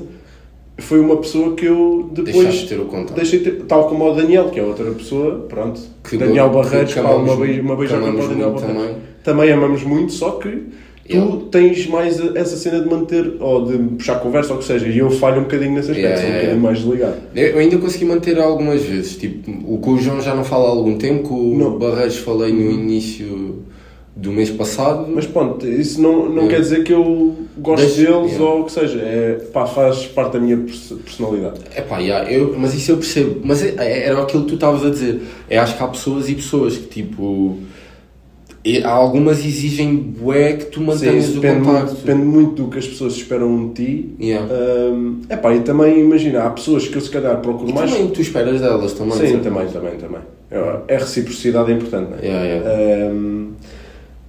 [0.79, 2.35] foi uma pessoa que eu depois.
[2.37, 3.14] Deixaste de ter o contato.
[3.16, 5.81] Deixei ter, tal como o Daniel, que é outra pessoa, pronto.
[6.05, 8.62] Que Daniel do- Barreiros, que uma, beijo, uma que beijoca para o Daniel Barreiros.
[8.83, 8.96] também.
[9.24, 10.48] Também amamos muito, só que
[11.09, 14.66] tu Eu- tens mais essa cena de manter, ou de puxar conversa, ou o que
[14.66, 17.16] seja, e eu falho um bocadinho nesse aspecto, Yeah, sou um yeah, bocadinho mais desligado.
[17.35, 20.70] Eu ainda consegui manter algumas vezes, tipo, o com o João já não falo há
[20.70, 21.79] algum tempo, o Não.
[21.79, 23.61] Barreiros falei no início
[24.16, 25.07] do mês passado.
[25.14, 26.48] Mas pronto, isso não, não Yeah.
[26.57, 28.44] quer dizer que eu gosto Deixa- deles yeah.
[28.44, 31.61] ou o que seja, é, pá, faz parte da minha pers- personalidade.
[31.74, 33.40] É pá, yeah, eu, mas isso eu percebo.
[33.44, 35.20] Mas é- é- era aquilo que tu estavas a dizer.
[35.50, 37.59] É, acho que há pessoas e pessoas que tipo.
[38.85, 41.94] há algumas exigem bué que tu Sim, mantenhas o depende, muito, contacto.
[41.94, 44.14] depende muito do que as pessoas esperam de ti.
[44.20, 44.48] Yeah.
[44.52, 47.92] Hum, epá, e também imagina, há pessoas que eu se calhar procuro E mais.
[47.92, 49.12] também tu esperas delas também.
[49.18, 50.20] Sim, também, também, também.
[50.50, 52.26] É, a reciprocidade é importante, não é?
[52.26, 53.14] Yeah, yeah.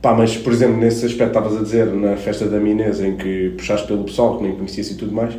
[0.07, 3.49] Pá, mas por exemplo, nesse aspecto estavas a dizer na festa da Minês em que
[3.57, 5.33] puxaste pelo pessoal que nem conhecias e tudo mais,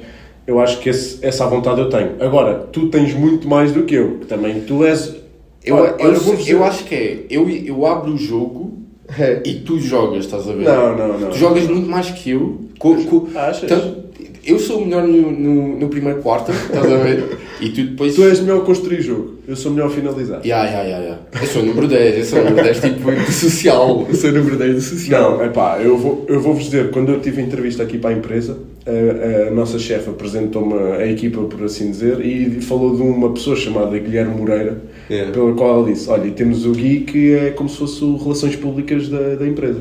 [0.47, 2.17] eu acho que esse- essa vontade eu tenho.
[2.21, 5.17] Agora, tu tens muito mais do que eu, que também tu és.
[5.65, 7.25] Eu, Olha, eu, dizer- eu acho que é.
[7.31, 8.75] Eu, eu abro o jogo
[9.19, 9.41] É.
[9.43, 10.65] e tu jogas, estás a ver?
[10.65, 11.31] Não, não, não.
[11.31, 12.59] Tu jogas muito mais que eu.
[12.79, 13.67] Co, co, Achas?
[13.71, 14.08] tanto-
[14.49, 17.25] eu sou o melhor no, no, no primeiro quarto, estás a ver?
[17.61, 18.15] E tu depois.
[18.15, 20.41] Tu és melhor a construir jogo, eu sou melhor a finalizar.
[20.47, 21.19] Ya, ya, ya, ya.
[21.41, 24.07] Eu sou o número 10, eu sou o número 10 tipo de social.
[24.09, 25.33] Eu sou o número 10 de social.
[25.39, 28.13] Não, é pá, eu vou- eu vou-vos dizer, quando eu tive entrevista aqui para a
[28.13, 33.33] empresa, a, a nossa chefe apresentou-me a equipa, por assim dizer, e falou de uma
[33.33, 34.79] pessoa chamada Guilherme Moreira,
[35.11, 35.33] Yeah.
[35.33, 38.55] pela qual ela disse: Olha, temos o Gui que é como se fosse o Relações
[38.57, 39.81] Públicas da, da empresa.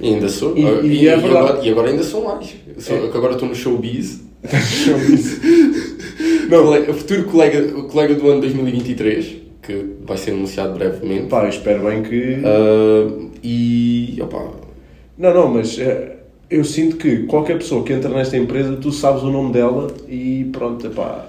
[0.00, 0.56] E ainda sou.
[0.56, 1.36] E- E, e é verdade.
[1.36, 2.54] agora, e agora ainda sou mais.
[2.78, 3.08] Sou- É.
[3.08, 4.20] que agora estou no showbiz.
[6.50, 11.26] Não, o futuro colega, o colega do ano 2023, que vai ser anunciado brevemente.
[11.28, 12.38] Pá, eu espero bem que.
[12.44, 13.08] Ah,
[13.42, 14.18] e.
[14.20, 14.50] Opa,
[15.16, 16.16] Não, não, mas eh,
[16.50, 20.48] eu sinto que qualquer pessoa que entra nesta empresa, tu sabes o nome dela e
[20.52, 21.28] pronto, é pá.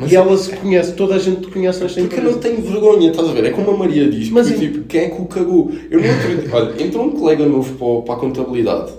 [0.00, 2.36] Mas- e ela se conhece, toda a gente te conhece nesta Porque eu empresa.
[2.36, 3.44] não tenho vergonha, estás a ver?
[3.44, 5.70] É como a Maria diz, Mas em- tipo, quem é que o cagou?
[5.90, 6.48] Eu não acredito.
[6.56, 8.92] Olha, entrou um colega novo para, para a contabilidade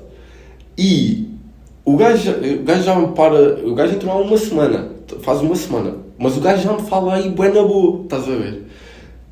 [0.78, 1.28] e
[1.84, 3.66] o gajo, o gajo já me para.
[3.66, 4.90] O gajo entrou há uma semana,
[5.22, 5.96] faz uma semana.
[6.20, 8.64] Mas o gajo já me fala aí, bué na boa, estás a ver?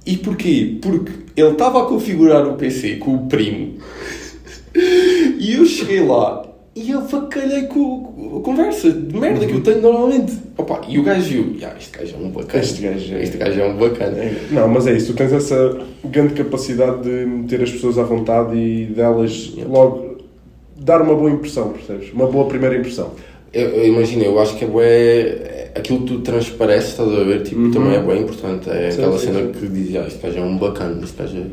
[0.06, 0.78] E porquê?
[0.82, 3.74] Porque ele estava a configurar o PC com o primo
[5.40, 9.82] e eu cheguei lá e eu facalhei com, a conversa de merda que eu tenho
[9.82, 10.34] normalmente.
[10.58, 12.64] Opa, e o gajo viu, yeah, este gajo é um bacana.
[12.64, 14.18] Este gajo é- este gajo é um bacana.
[14.52, 18.56] Não, mas é isso, tu tens essa grande capacidade de meter as pessoas à vontade
[18.56, 20.18] e delas logo
[20.78, 22.14] dar uma boa impressão, percebes?
[22.14, 23.12] Uma boa primeira impressão.
[23.52, 27.42] Eu, eu imagino, eu acho que é bué, aquilo que tu transpareces, estás a ver,
[27.44, 28.70] tipo, também é bem importante.
[28.70, 29.52] É Sim, aquela sim, cena sim.
[29.60, 31.46] que diz, ah, este gajo é um bacana, este gajo é.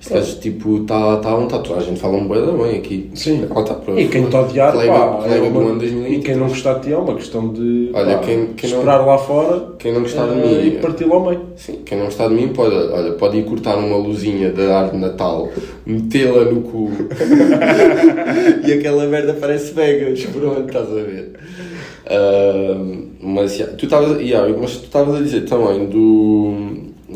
[0.00, 3.10] Este gajo, tipo, está tá um tatuagem, fala um da bem aqui.
[3.14, 3.46] Sim.
[3.50, 6.24] Ela tá para E quem te odiar, colega, pá, é do uma- ano e 2023.
[6.24, 8.98] quem não gostar de ti é uma questão de Olha, pá, quem- quem não- esperar
[9.04, 10.66] lá fora Quem não gostar de eh, mim.
[10.68, 11.40] e parti-lo ao meio.
[11.56, 14.98] Sim, quem não gostar de mim pode, olha, pode ir cortar uma luzinha da árvore
[14.98, 15.48] de Natal,
[15.84, 16.90] metê-la no cu
[18.66, 21.32] e aquela merda parece Vegas, pronto, estás a ver.
[22.10, 26.54] Ahm, mas, yeah, tu estavas yeah, mas tu estavas a dizer também do,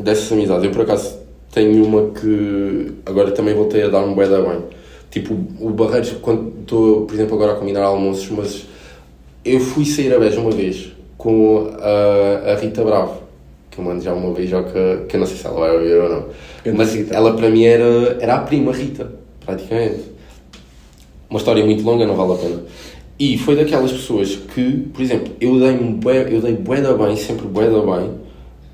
[0.03, 0.65] dessas amizades.
[0.65, 1.22] Eu por acaso
[1.53, 4.65] tenho uma que agora também voltei a dar um bué da bem.
[5.11, 8.67] Tipo, o Barreiros, quando estou, por exemplo, agora a combinar almoços, mas
[9.45, 13.23] eu fui sair a Beja uma vez com a, a Rita Bravo,
[13.71, 16.09] que eu mando já uma beijoca, que eu não sei se ela vai ouvir ou
[16.09, 16.25] não.
[16.65, 17.15] Grande Mas Rita.
[17.15, 19.13] ela para mim era, era a prima Rita,
[19.45, 20.01] praticamente.
[21.29, 22.63] Uma história muito longa, não vale a pena.
[23.19, 27.15] E foi daquelas pessoas que, por exemplo, eu dei-me bué, eu dei bué da bem,
[27.17, 28.11] sempre bué da bem.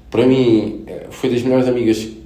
[0.08, 2.17] Para mim, eh, foi das melhores amigas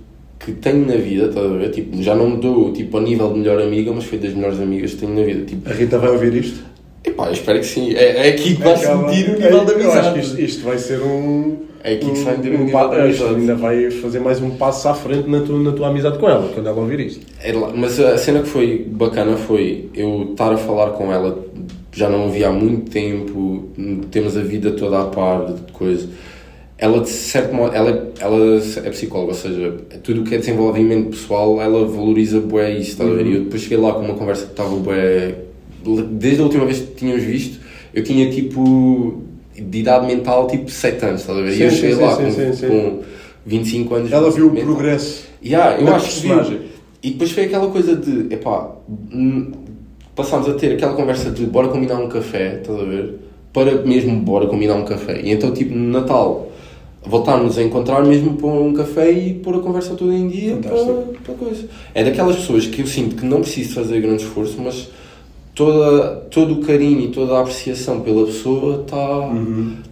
[0.44, 1.70] que tenho na vida, estás a ver?
[1.70, 4.60] Tipo, já não me dou tipo, a nível de melhor amiga, mas foi das melhores
[4.60, 5.44] amigas que tenho na vida.
[5.44, 6.60] Tipo, A Rita vai ouvir isto?
[7.04, 7.94] epá, eu espero que sim.
[7.94, 10.08] É, é aqui que vai se Acaba- medir o é, nível da Eu acho que
[10.08, 10.20] amizade.
[10.20, 11.56] isto, isto vai ser um.
[11.84, 13.40] É aqui que se vai medir o um nível pa- da isto amizade.
[13.40, 16.48] ainda vai fazer mais um passo à frente na tua, na tua amizade com ela,
[16.54, 17.26] quando ela ouvir isto.
[17.42, 21.44] Era lá- Mas a cena que foi bacana foi eu estar a falar com ela,
[21.92, 23.68] já não a vi há muito tempo,
[24.12, 26.08] temos a vida toda a par de coisa.
[26.82, 31.10] Ela, de certo modo, ela, ela é psicóloga, ou seja, tudo o que é desenvolvimento
[31.10, 33.24] pessoal, ela valoriza bué isso, estás a ver?
[33.24, 35.32] E eu depois cheguei lá com uma conversa que estava bué...
[36.10, 37.60] Desde a última vez que tínhamos visto,
[37.94, 39.22] eu tinha tipo,
[39.54, 41.52] de idade mental, tipo 7 anos, estás a ver?
[41.52, 43.02] Sim, e eu cheguei sim, lá sim, com, sim, com
[43.46, 44.12] 25 anos.
[44.12, 44.74] Ela viu o mental.
[44.74, 45.24] progresso.
[45.40, 46.34] Yeah, eu acho que viu.
[46.34, 46.66] personagem.
[47.00, 48.72] E depois foi aquela coisa de, epá,
[49.14, 49.52] hum,
[50.16, 53.20] passámos a ter aquela conversa de bora combinar um café, estás a ver?
[53.52, 55.20] Para mesmo bora combinar um café.
[55.22, 56.51] E então, tipo, no Natal,
[57.04, 60.76] voltámos a encontrar mesmo para um café e pôr a conversa toda em dia para,
[60.76, 61.22] Fantástico.
[61.24, 61.64] para coisa.
[61.94, 64.88] É daquelas pessoas que eu sinto que não preciso fazer grande esforço, mas
[65.54, 69.30] toda, todo o carinho e toda a apreciação pela pessoa está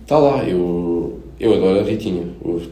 [0.06, 0.44] tá lá.
[0.44, 2.24] Eu, eu adoro a Ritinha.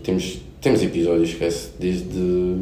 [0.02, 2.56] Temos, temos episódios, esquece, desde.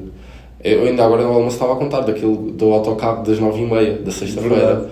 [0.64, 3.98] Eu ainda agora no almoço estava a contar daquele do autocarro das nove e meia
[3.98, 4.90] da sexta-feira.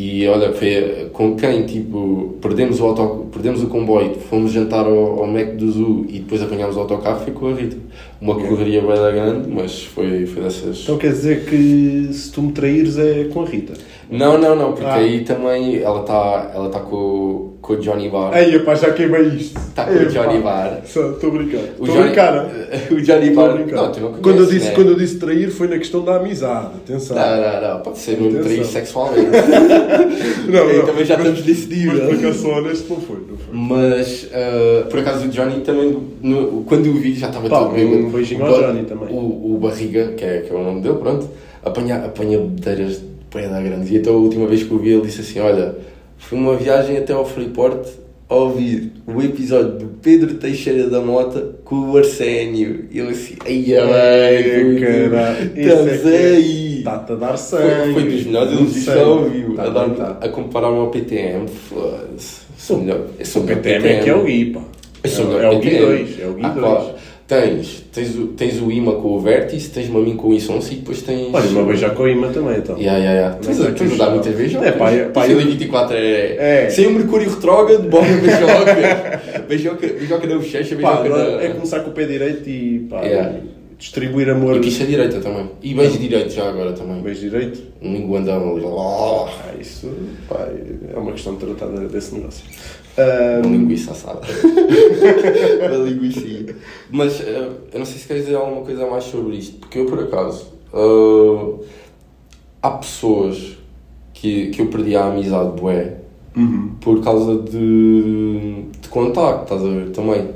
[0.00, 4.86] E olha, foi eh, com quem tipo perdemos o, auto, perdemos o comboio, fomos jantar
[4.86, 7.76] ao, ao Mac do Zoo e depois apanhámos o autocarro, foi com a Rita.
[8.20, 10.82] Uma correria bem grande, mas foi, foi dessas.
[10.84, 13.72] Então quer dizer que se tu me traíres é com a Rita.
[14.10, 14.94] Não, não, não, porque Ah.
[14.94, 18.34] aí também ela está ela tá com, com o Johnny Bar.
[18.38, 19.58] Ei, pá, já queimei isto.
[19.58, 20.80] Está com o Johnny Bar.
[20.82, 21.60] Estou a brincar.
[21.78, 22.46] O Estou.
[22.90, 23.54] O Johnny Bar.
[23.58, 24.74] Não, tu não quando, eu conheces, disse, né?
[24.74, 26.68] quando eu disse trair foi na questão da amizade.
[26.84, 27.16] Atenção.
[27.16, 29.28] Não, não, não, pode ser mesmo trair sexualmente.
[30.48, 30.86] Não, Aí não.
[30.86, 31.92] também já Mas- estamos nesse nível.
[32.06, 33.16] Mas por acaso honesto, não foi.
[33.28, 33.54] Não foi.
[33.54, 38.06] Mas, ah, por acaso, o Johnny também, no- quando eu vi, já estava todo bêbado.
[38.06, 39.08] um beijinho O ao Johnny também.
[39.14, 41.28] O, o Barriga, que é, que é o nome dele, pronto,
[41.62, 43.90] apanha, apanha bedeiras de pedra grandes.
[43.90, 45.74] E então, a última vez que o vi, ele disse assim: Olha,
[46.18, 47.86] foi uma viagem até ao Freeport
[48.28, 52.84] a ouvir o episódio do Pedro Teixeira da Mota com o Arsénio.
[52.90, 55.52] E eu assim: Ai, ai, caralho.
[55.56, 56.78] é é- aí.
[56.78, 57.92] Está-te a dar Foi, sangue.
[57.94, 58.94] foi dos melhores que sei.
[58.94, 59.54] já ouviu.
[59.54, 60.18] Tá a, dar, tá.
[60.20, 61.48] a comparar-me ao PTM.
[61.48, 62.40] Foda-se.
[62.56, 63.00] Sou melhor.
[63.18, 64.60] Eu sou O melhor PTM é que é o Gui, pá.
[65.04, 65.70] Eu sou É, melhor é o PTM.
[65.76, 66.20] Gui 2.
[66.20, 66.84] É o Gui Ah, 2.
[67.28, 70.72] Tens, tens, o, tens o IMA com o Vértice, tens-me a mim com o Isonce
[70.72, 71.28] e depois tens.
[71.34, 72.78] Olha, uma já com a Ima também, então.
[72.78, 73.36] Yeah, yeah, yeah.
[73.36, 74.54] Tens, a- é tens a dar muitas vezes.
[74.56, 76.64] É, pá, é- pá, eu- 24 é.
[76.64, 76.70] É.
[76.70, 79.20] Sem o Mercúrio retrógrado, bora beijoca.
[79.46, 79.86] beijoca.
[79.86, 81.42] Beijoca na bochecha, Pá, beijoca agora na.
[81.42, 83.32] é começar com o pé direito e pá, Yeah.
[83.78, 84.56] Distribuir amor.
[84.56, 85.48] E picha direita também.
[85.62, 87.00] E beijo direito já agora também.
[87.00, 87.62] Beijo direito.
[87.80, 88.64] Um linguandão ali.
[88.64, 89.88] Oh, Ah, isso
[90.28, 90.48] pá,
[90.92, 92.44] é uma questão de- desse negócio.
[92.96, 94.20] Ah, Uma linguiça assada.
[95.68, 96.20] uma linguiça.
[96.90, 99.86] Mas eh, eu não sei se queres dizer alguma coisa mais sobre isto, porque eu
[99.86, 101.64] por acaso eh,
[102.60, 103.56] há pessoas
[104.12, 105.98] que, que eu perdi a amizade bué
[106.36, 106.74] uhum.
[106.80, 109.90] por causa de, de contacto, estás a ver?
[109.90, 110.30] Também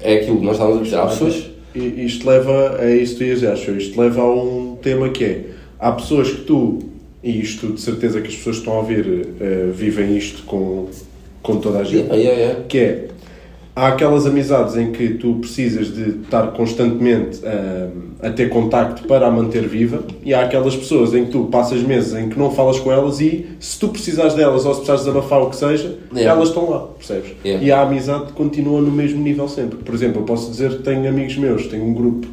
[0.00, 0.96] é aquilo que nós estávamos a dizer.
[0.98, 1.53] Há pessoas.
[1.74, 5.44] E isto leva, ias dizer, acho eu, isto leva a um tema que é,
[5.78, 6.78] há pessoas que tu,
[7.22, 10.88] e isto de certeza que as pessoas que estão a ouvir eh, vivem isto com,
[11.42, 12.64] com toda a gente, Yeah, yeah, yeah.
[12.68, 13.08] que é,
[13.76, 17.90] há aquelas amizades em que tu precisas de estar constantemente uh,
[18.22, 21.82] a ter contacto para a manter viva e há aquelas pessoas em que tu passas
[21.82, 25.04] meses em que não falas com elas e se tu precisares delas ou se precisares
[25.04, 26.30] desabafar o que seja, yeah.
[26.30, 27.32] elas estão lá, percebes?
[27.44, 27.64] Yeah.
[27.64, 29.78] E a amizade continua no mesmo nível sempre.
[29.78, 32.28] Por exemplo, eu posso dizer que tenho amigos meus, tenho um grupo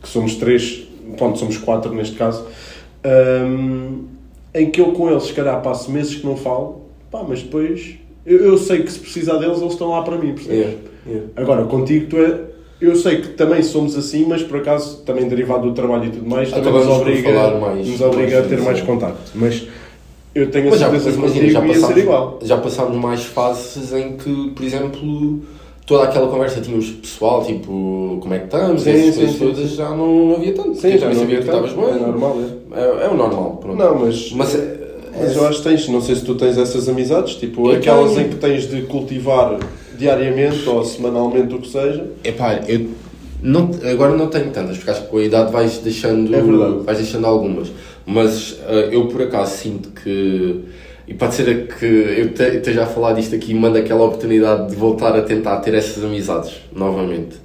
[0.00, 2.46] que somos três, pronto, somos quatro neste caso,
[3.46, 4.04] um,
[4.54, 7.98] em que eu com eles se calhar passo meses que não falo, pá, mas depois
[8.28, 10.58] eu, eu, sei que se precisar deles, eles estão lá para mim, percebes?
[10.58, 11.26] Yeah, yeah.
[11.36, 12.40] Agora, contigo, tu é.
[12.80, 16.28] Eu sei que também somos assim, mas por acaso, também derivado do trabalho e tudo
[16.28, 19.32] mais, também nos obriga, mais, nos obriga mais, a ter mais contacto.
[19.34, 19.66] Mas
[20.32, 22.38] eu tenho a mas certeza que contigo já passámos, ser igual.
[22.40, 25.42] Já passámos mais fases em que, por exemplo,
[25.84, 29.90] toda aquela conversa tínhamos pessoal, tipo, como é que estamos, sim, essas coisas todas, já
[29.90, 30.74] não, não havia tanto.
[30.76, 31.66] Sim, já não havia tanto.
[31.66, 31.96] Estavas bem.
[31.96, 32.80] É normal, é.
[32.80, 33.76] É, é o normal, pronto.
[33.76, 34.30] Não, mas...
[34.32, 34.77] mas
[35.20, 38.14] mas eu acho que tens, não sei se tu tens essas amizades, tipo eu aquelas
[38.14, 38.26] tenho.
[38.26, 39.58] em que tens de cultivar
[39.96, 42.06] diariamente ou semanalmente, o que seja.
[42.24, 42.88] Epá, eu
[43.42, 46.40] não, agora não tenho tantas, porque acho que com a idade vais deixando, é
[46.82, 47.70] vais deixando algumas.
[48.06, 50.64] Mas uh, eu por acaso sinto que,
[51.06, 54.76] e pode ser que eu esteja a falar disto aqui e mando aquela oportunidade de
[54.76, 57.36] voltar a tentar ter essas amizades novamente.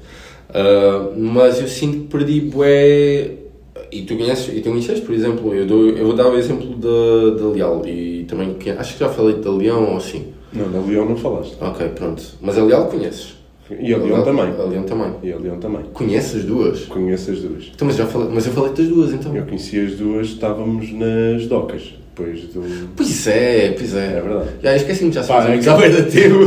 [0.49, 3.42] Uh, mas eu sinto que perdi bué
[3.91, 6.75] e tu conheces, e tu conheces, por exemplo, eu, dou, eu vou dar o exemplo
[6.75, 10.33] da, da Leal e também acho que já falei da Leão ou assim.
[10.51, 11.57] Não, da Leão não falaste.
[11.59, 12.23] Ok, pronto.
[12.41, 13.35] Mas a Leal conheces.
[13.79, 14.45] E a Leão também.
[14.45, 15.13] A Leão também.
[15.23, 15.83] E a Leão também.
[15.93, 16.85] Conheces as duas?
[16.85, 17.71] Conheço as duas.
[17.73, 19.35] Então, mas, já falei, mas eu falei das duas então.
[19.35, 22.89] Eu conheci as duas, estávamos nas docas depois do.
[22.95, 24.17] Pois é, pois é.
[24.17, 24.49] É verdade.
[24.61, 25.65] Já esqueci-me, já sabes.
[25.65, 26.43] É da teu.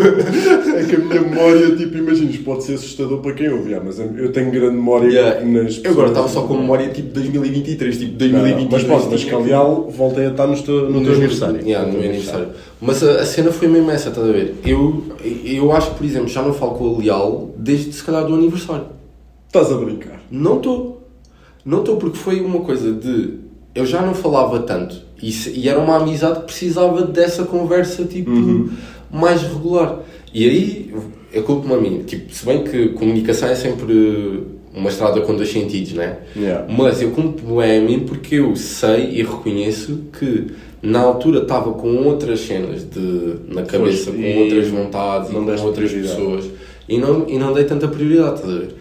[0.77, 4.31] é que a minha memória, tipo, imaginas, pode ser assustador para quem ouve, mas eu
[4.33, 5.45] tenho grande memória yeah.
[5.45, 8.71] nas Eu agora estava só com memória tipo 2023, tipo 2023.
[8.71, 11.61] mas pode, mas Calial voltei a estar no teu, no teu aniversário.
[11.63, 12.49] Yeah, no meu aniversário.
[12.81, 14.55] Mas a, a, cena foi mesmo essa, estás a ver?
[14.65, 15.03] Eu,
[15.45, 18.35] eu acho que, por exemplo, já não falo com o Leal desde se calhar do
[18.35, 18.87] aniversário.
[19.49, 20.21] Estás a brincar?
[20.31, 21.09] Não estou.
[21.65, 23.47] Não estou porque foi uma coisa de.
[23.75, 28.31] Eu já não falava tanto e, e, era uma amizade que precisava dessa conversa tipo
[28.31, 28.71] uhum.
[29.11, 30.01] mais regular.
[30.33, 30.95] E aí
[31.33, 32.03] eu culpo-me a mim.
[32.05, 36.19] Tipo, se bem que comunicação é sempre uma estrada com dois sentidos, né?
[36.37, 36.67] Yeah.
[36.69, 40.49] Mas eu culpo-me a mim porque eu sei e reconheço que
[40.83, 45.93] na altura estava com outras cenas de, na cabeça, Poxa, com outras vontades com outras
[45.93, 46.45] pessoas
[46.89, 48.75] e não, e não dei tanta prioridade, estás a ver?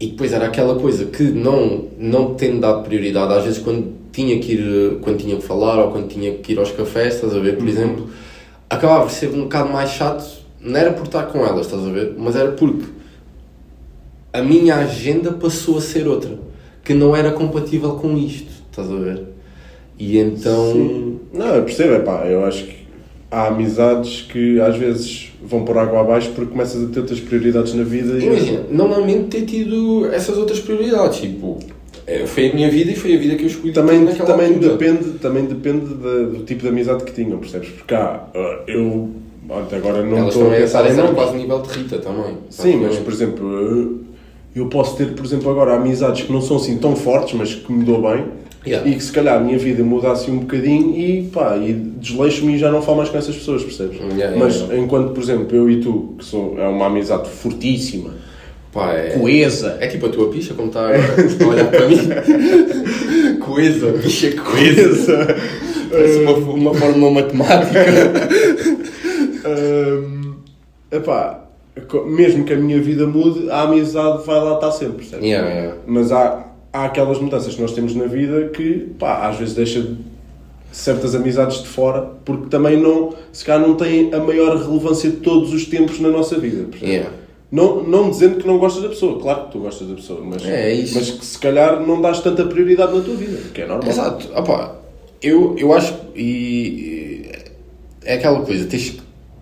[0.00, 4.38] E depois era aquela coisa que não, não tendo dado prioridade, às vezes quando tinha
[4.38, 7.40] que ir, quando tinha que falar ou quando tinha que ir aos cafés, estás a
[7.40, 7.68] ver, por uhum.
[7.68, 8.08] exemplo,
[8.70, 10.24] acabava por ser um bocado mais chato,
[10.60, 12.84] não era por estar com elas, estás a ver, mas era porque
[14.32, 16.38] a minha agenda passou a ser outra,
[16.84, 19.22] que não era compatível com isto, estás a ver?
[19.98, 20.72] E então.
[20.72, 21.20] Sim.
[21.32, 22.84] Não, eu percebo, é pá, eu acho que
[23.30, 27.74] há amizades que às vezes vão por água abaixo porque começas a ter outras prioridades
[27.74, 28.18] na vida.
[28.18, 28.74] Imagina, e...
[28.74, 31.58] não lamento ter tido essas outras prioridades, tipo,
[32.06, 34.76] é, foi a minha vida e foi a vida que eu escolhi também também altura.
[34.76, 38.24] depende também depende de, do tipo de amizade que tinham percebes porque há
[38.66, 39.10] eu
[39.72, 44.00] agora não estou a pensar em quase nível de Rita também sim mas por exemplo
[44.54, 47.72] eu posso ter por exemplo agora amizades que não são assim tão fortes mas que
[47.72, 48.24] me dou bem
[48.66, 48.88] Yeah.
[48.88, 52.58] E que se calhar a minha vida mudasse um bocadinho e pá, e desleixo-me e
[52.58, 53.98] já não falo mais com essas pessoas, percebes?
[54.16, 54.78] Yeah, Mas yeah.
[54.78, 58.12] enquanto, por exemplo, eu e tu, que sou, é uma amizade fortíssima,
[58.74, 59.78] pá, é, coesa.
[59.80, 63.38] É tipo a tua picha, como está a olhar para mim.
[63.40, 65.36] coesa, picha coesa.
[65.90, 67.84] Parece uma, uma fórmula matemática.
[69.48, 70.34] um,
[70.90, 71.44] epá,
[72.06, 75.26] mesmo que a minha vida mude, a amizade vai lá estar sempre, percebes?
[75.86, 79.86] Mas há há aquelas mudanças que nós temos na vida que, pá, às vezes deixa
[80.72, 85.18] certas amizades de fora, porque também não, se calhar não têm a maior relevância de
[85.18, 86.66] todos os tempos na nossa vida.
[86.82, 87.10] Yeah.
[87.54, 90.44] Não, não dizendo que não gostas da pessoa, claro que tu gostas da pessoa, mas,
[90.44, 93.88] é mas que se calhar não dás tanta prioridade na tua vida, que é normal.
[93.88, 94.76] Exato, Opa,
[95.22, 97.30] eu, eu acho e
[98.04, 98.96] é aquela coisa, tens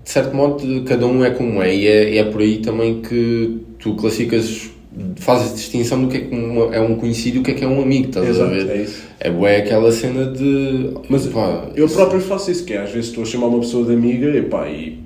[0.05, 3.62] de certo modo cada um é como é e é, é por aí também que
[3.79, 4.68] tu classificas
[5.16, 7.64] fazes distinção do que é, que um, é um conhecido e o que é que
[7.64, 8.68] é um amigo, estás Exato, a ver?
[8.68, 9.05] É isso.
[9.20, 10.90] É boa aquela cena de.
[11.08, 11.94] Mas pá, eu isso...
[11.94, 14.42] próprio faço isso, que é às vezes estou a chamar uma pessoa de amiga e
[14.42, 14.98] pá, e,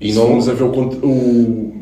[0.00, 0.70] e não vamos a ver o,
[1.06, 1.77] o,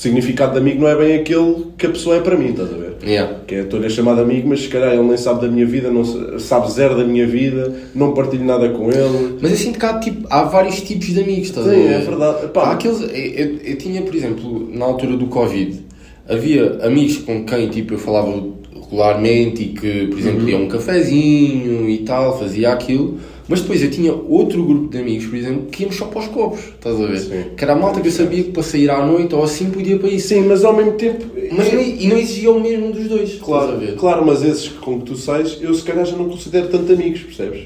[0.00, 2.72] o, significado de amigo não é bem aquele que a pessoa é para mim, estás
[2.72, 2.96] a ver?
[3.02, 3.34] Yeah.
[3.46, 5.66] Que é estou-lhe a chamar de amigo, mas se calhar ele nem sabe da minha
[5.66, 6.04] vida, não
[6.38, 9.38] sabe zero da minha vida, não partilho nada com ele.
[9.40, 11.92] Mas assim, cá, tipo, há vários tipos de amigos, estás Sim, a ver?
[11.92, 12.48] é verdade.
[12.48, 15.90] Pá, há aqueles, eu, eu, eu tinha, por exemplo, na altura do Covid
[16.30, 18.30] havia amigos com quem tipo, eu falava
[18.90, 20.48] regularmente e que, por exemplo, Uhum.
[20.48, 23.18] ia a um cafezinho e tal, fazia aquilo.
[23.48, 26.28] Mas depois eu tinha outro grupo de amigos, por exemplo, que íamos só para os
[26.28, 27.18] copos, estás a ver?
[27.18, 27.44] Sim.
[27.56, 29.98] Que era a malta que eu sabia que para sair à noite ou assim podia
[29.98, 30.28] para isso.
[30.28, 31.24] Sim, mas ao mesmo tempo.
[31.50, 33.94] Mas não, e não exigia o mesmo dos dois, estás a Claro, ver?
[33.96, 37.22] claro, mas esses com que tu sais, eu se calhar já não considero tanto amigos,
[37.22, 37.62] percebes?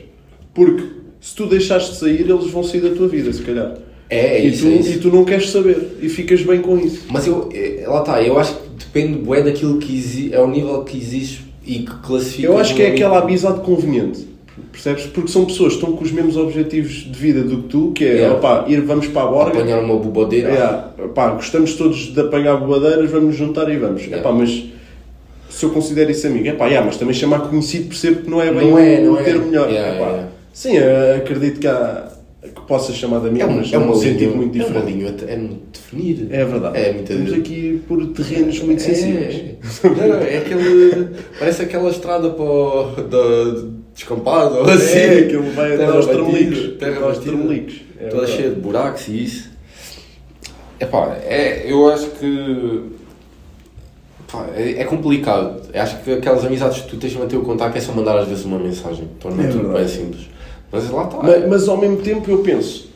[0.54, 0.84] Porque
[1.20, 3.76] se tu deixares de sair, eles vão sair da tua vida, se calhar.
[4.08, 4.90] É, é e, isso, tu, é isso.
[4.90, 7.02] e tu não queres saber e ficas bem com isso.
[7.10, 8.63] Mas eu, eh, lá está, eu acho que
[8.94, 12.46] depende bué daquilo que existe, é o nível que existe e que classifica.
[12.46, 14.26] Eu acho que é aquela amizade conveniente,
[14.70, 15.06] percebes?
[15.06, 18.04] Porque são pessoas que estão com os mesmos objetivos de vida do que tu, que
[18.04, 18.36] é, Yeah.
[18.36, 19.58] opá, ir, vamos para a borga.
[19.58, 20.48] Apanhar uma bobadeira.
[20.96, 24.02] É, pá, gostamos todos de apanhar bobadeiras, vamos nos juntar e vamos.
[24.02, 24.18] Yeah.
[24.18, 24.64] Epá, mas
[25.50, 28.52] se eu considero isso amigo, epá, yeah, mas também chamar conhecido percebo que não é
[28.52, 29.22] bem Não é, o não é.
[29.24, 29.68] termo melhor.
[29.70, 30.28] Yeah, Epá, yeah.
[30.52, 30.76] Sim,
[31.16, 32.12] acredito que, há,
[32.66, 35.24] possa chamar de amigo, É um, mas é uma sentido muito é diferente.
[35.28, 36.28] é muito definir.
[36.30, 36.78] É verdade.
[36.78, 39.34] É muito Estamos aqui por terrenos muito sensíveis.
[39.34, 41.08] É, não, não, é aquele.
[41.38, 44.98] Parece aquela estrada para o, da, descampada ou assim.
[44.98, 46.78] É, aquilo vai até Terra aos batida, Tremelicos.
[46.78, 47.36] Terra aos batida.
[47.36, 47.74] Tremelicos.
[48.00, 49.50] É toda cheia de buracos e isso.
[50.80, 52.82] Epá, é, eu acho que.
[54.30, 55.62] pá, é, é complicado.
[55.72, 58.18] Eu acho que aquelas amizades que tu tens de manter o contacto é só mandar
[58.18, 59.08] às vezes uma mensagem.
[59.20, 60.33] Torna É tudo bem simples.
[60.74, 61.22] Mas lá está.
[61.22, 62.88] Mas, mas ao mesmo tempo eu penso,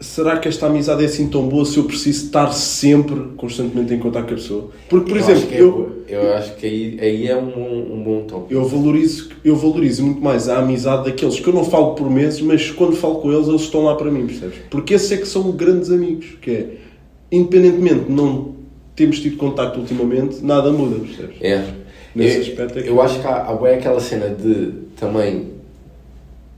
[0.00, 3.98] será que esta amizade é assim tão boa se eu preciso estar sempre, constantemente em
[3.98, 4.70] contato com a pessoa?
[4.88, 7.46] Porque, por eu exemplo, acho que é, eu, eu acho que aí, aí é um,
[7.50, 8.52] bom- um bom tópico.
[8.52, 12.40] eu, valorizo, eu valorizo muito mais a amizade daqueles que eu não falo por meses,
[12.40, 14.58] mas quando falo com eles, eles estão lá para mim, percebes?
[14.70, 16.66] Porque esses é que são grandes amigos, que é,
[17.30, 18.52] independentemente de não
[18.96, 21.36] termos tido contacto ultimamente, nada muda, percebes?
[21.40, 21.64] É.
[22.14, 25.46] Nesse eu, aspecto é que- eu acho que há, há aquela cena de também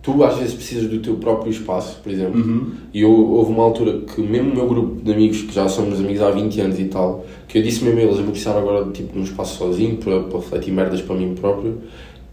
[0.04, 2.38] tu às vezes precisas do teu próprio espaço, por exemplo.
[2.38, 2.72] Uhum.
[2.92, 5.98] E eu, houve uma altura que mesmo o meu grupo de amigos, que já somos
[5.98, 8.56] amigos há 20 anos e tal, que eu disse mesmo a eles, eu vou precisar
[8.58, 11.78] agora de tipo, um espaço sozinho para, para refletir merdas para mim próprio.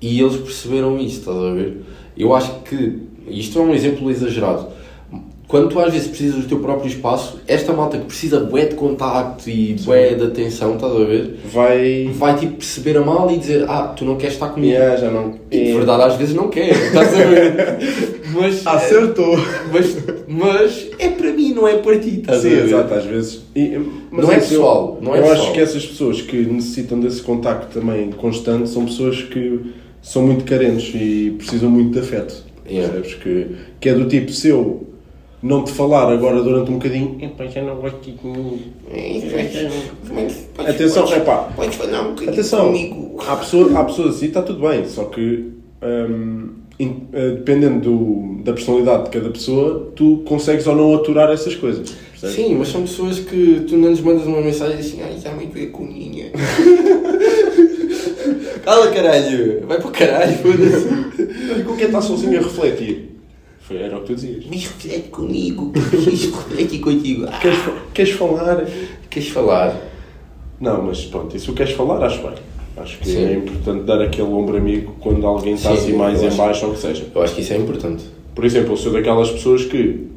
[0.01, 1.81] E eles perceberam isso, estás a ver?
[2.17, 2.99] Eu acho que,
[3.29, 4.67] isto é um exemplo exagerado,
[5.51, 8.75] quando tu às vezes precisas do teu próprio espaço, esta malta que precisa bué de
[8.75, 11.39] contacto e bué de atenção, estás a ver?
[11.51, 12.09] Vai...
[12.13, 14.73] vai tipo perceber a mal e dizer ah, tu não queres estar comigo.
[14.73, 15.35] Yeah, já não...
[15.51, 17.77] E de verdade às vezes não quer, estás a ver?
[18.33, 19.35] Mas, Acertou!
[19.73, 22.63] mas, mas é para mim, não é para ti, estás Sim, a ver?
[22.63, 23.41] exato, às vezes.
[23.53, 23.77] E-
[24.09, 25.41] mas Não é isso, eu- pessoal, não é eu pessoal.
[25.43, 29.59] acho que essas pessoas que necessitam desse contacto também constante são pessoas que
[30.01, 32.41] são muito carentes e precisam muito de afeto.
[32.65, 32.93] Yeah.
[32.93, 33.21] Percebes?
[33.21, 33.47] Que,
[33.81, 34.87] que é do tipo, se eu
[35.41, 38.61] não te falar agora durante um bocadinho, epá, já não gosto de mim.
[40.57, 43.17] Atenção, epá, Podes falar um bocadinho Atenção, comigo.
[43.27, 45.49] há, pessoa, há pessoas assim, está tudo bem, só que
[45.83, 51.55] hum, eh, dependendo do, da personalidade de cada pessoa, tu consegues ou não aturar essas
[51.55, 51.91] coisas.
[51.91, 52.35] percebes?
[52.35, 55.57] Sim, mas são pessoas que tu não lhes mandas uma mensagem assim, ai, já muito
[55.57, 56.31] é coninha.
[58.63, 61.59] Cala caralho, vai para o caralho, foda-se.
[61.59, 63.09] E com quem está sozinho a refletir?
[63.71, 64.43] Foi, era o que tu dizias.
[64.49, 67.25] Mas reflete comigo, quis refletir contigo.
[67.27, 67.59] Ah, Queres,
[67.93, 68.65] queres falar?
[69.09, 69.75] queres falar?
[70.59, 72.33] Não, mas pronto, isso o queres falar, acho bem.
[72.77, 73.25] Acho que Sim.
[73.25, 76.71] é importante dar aquele ombro amigo quando alguém está Sim, assim mais em baixo ou
[76.71, 77.05] o que seja.
[77.13, 78.03] Eu acho que isso é importante.
[78.33, 80.07] Por exemplo, eu sou daquelas pessoas que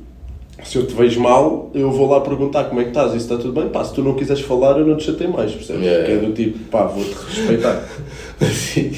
[0.63, 3.37] se eu te vejo mal, eu vou lá perguntar como é que estás, isso está
[3.37, 5.83] tudo bem, pá, se tu não quiseres falar, eu não te chatei mais, percebes?
[5.83, 6.07] Yeah.
[6.07, 7.83] Que é do tipo, pá, vou-te respeitar.
[8.41, 8.93] Sim,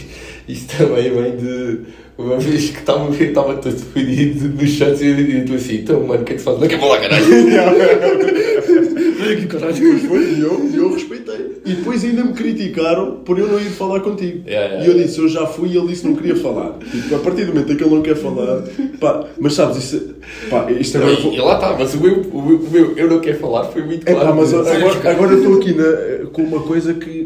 [0.46, 1.80] isso também vem de.
[2.18, 6.24] Uma vez que estava estava todo fodido no chat e tu assim, então mano, o
[6.24, 6.58] que é que se faz?
[6.60, 7.26] Não quer falar, caralho!
[9.22, 9.76] Olha que caralho!
[9.76, 11.56] E eu, eu respeitei.
[11.64, 14.42] E depois ainda me criticaram por eu não ir falar contigo.
[14.48, 14.84] Yeah, yeah.
[14.84, 16.74] E eu disse, eu já fui e ele disse que não queria falar.
[16.90, 18.62] Tipo, a partir do momento em que ele não quer falar,
[19.00, 20.14] pá, mas sabes, isso,
[20.48, 21.12] pá, isto agora...
[21.12, 23.64] E, e lá está, mas o meu, o, meu, o meu eu não quero falar
[23.64, 24.28] foi muito É claro.
[24.28, 25.10] pá, mas agora, cara?
[25.16, 27.25] agora eu estou aqui na- com uma coisa que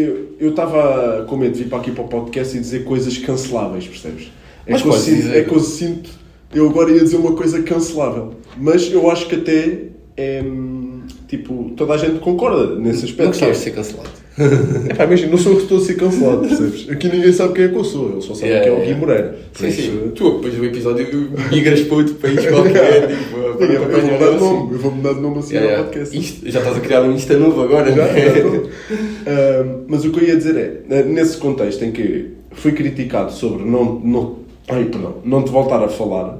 [0.00, 3.86] eu estava com medo de vir para aqui para o podcast e dizer coisas canceláveis,
[3.86, 4.30] percebes?
[4.66, 6.10] É Mas que eu sinto, é que eu sinto,
[6.54, 9.84] eu agora ia dizer uma coisa cancelável, mas eu acho que até
[10.16, 13.38] é hum, tipo, toda a gente concorda nesse Não aspecto.
[13.38, 13.56] queres sabe?
[13.56, 14.10] ser cancelado.
[14.88, 16.88] É pá, imagina, não sou eu que estou a ser cancelado, percebes?
[16.90, 18.82] Aqui ninguém sabe quem é que eu sou, eles só sabem Yeah, quem é o
[18.82, 18.94] yeah.
[18.94, 19.38] Gui Moreira.
[19.54, 20.12] Sim, sim.
[20.14, 23.08] Tu, depois do episódio, migras para outro país qualquer.
[23.08, 24.38] tipo, Eu, eu vou mudar de assim.
[24.44, 26.16] nome, eu vou mudar de nome assim Yeah, ao podcast.
[26.16, 28.20] Insta- já estás a criar um Insta novo agora, Já, né?
[28.30, 28.96] já.
[29.26, 33.32] Ah, mas o que eu ia dizer é, eh, nesse contexto em que fui criticado
[33.32, 34.36] sobre não, não,
[34.68, 36.38] ai, perdão, não te voltar a falar,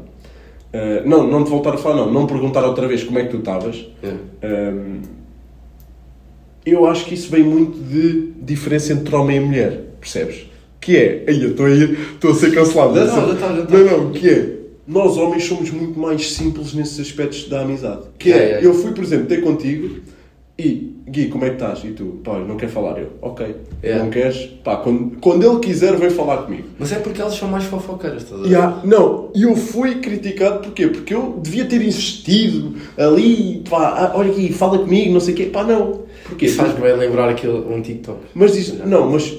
[0.73, 3.31] ah, não, não te voltar a falar, não, não perguntar outra vez como é que
[3.31, 4.21] tu estavas, Yeah.
[4.43, 5.18] ah,
[6.71, 10.47] eu acho que isso vem muito de diferença entre homem e mulher, percebes?
[10.81, 12.95] Que é, aí eu estou aí, estou a ser cancelado.
[12.95, 13.49] Não, não, está.
[13.49, 18.03] Não, não, que é, nós homens somos muito mais simples nesses aspectos da amizade.
[18.19, 18.67] Que é, Yeah, yeah.
[18.67, 20.01] eu fui, por exemplo, ter contigo
[20.59, 21.85] E, Gui, como é que estás?
[21.85, 22.99] E tu, pá, não quer falar?
[22.99, 23.55] Eu, ok.
[23.83, 24.03] Yeah.
[24.03, 24.47] Não queres?
[24.65, 26.69] Pá, quando, quando ele quiser, vem falar comigo.
[26.79, 28.51] Mas é porque eles são mais fofoqueiras, estás a ver?
[28.51, 30.89] Yeah, não, eu fui criticado porquê?
[30.89, 35.45] Porque eu devia ter insistido ali, pá, olha aqui, fala comigo, não sei o quê.
[35.45, 36.08] Pá, não.
[36.29, 36.47] Porquê?
[36.47, 38.19] Isso faz bem lembrar aquele, um TikTok.
[38.35, 39.35] Mas diz, não, mas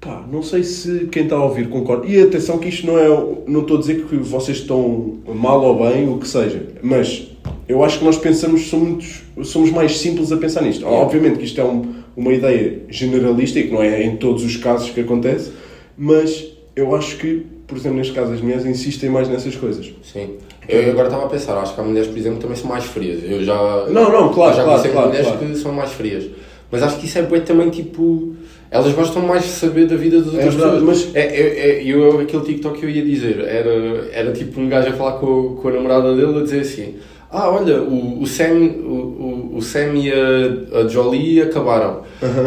[0.00, 2.06] pá, não sei se quem está a ouvir concorda.
[2.06, 3.08] E atenção que isto não é,
[3.46, 7.28] não estou a dizer que vocês estão mal ou bem, o que seja, mas
[7.68, 10.86] eu acho que nós pensamos, somos, somos mais simples a pensar nisto.
[10.86, 14.56] Obviamente que isto é um- uma ideia generalista e que não é em todos os
[14.56, 15.52] casos que acontece,
[15.96, 19.90] mas eu acho que, por exemplo, neste caso as mulheres insistem mais nessas coisas.
[20.02, 20.30] Sim.
[20.68, 23.20] Eu agora estava a pensar, acho que há mulheres, por exemplo, também são mais frias.
[23.24, 23.54] Eu já.
[23.88, 25.46] Não, não, claro, já claro, claro, mulheres claro.
[25.46, 26.24] que são mais frias.
[26.70, 28.34] Mas acho que isso é bem também tipo.
[28.70, 31.04] Elas gostam mais de saber da vida das outras verdade, pessoas.
[31.06, 34.68] mas- É, é, é, eu, aquele TikTok que eu ia dizer era, era tipo um
[34.68, 36.94] gajo a falar com, com a namorada dele a dizer assim:
[37.34, 42.02] Ah, olha, o, o, Sam, o, o, Sam e a, a Jolie acabaram.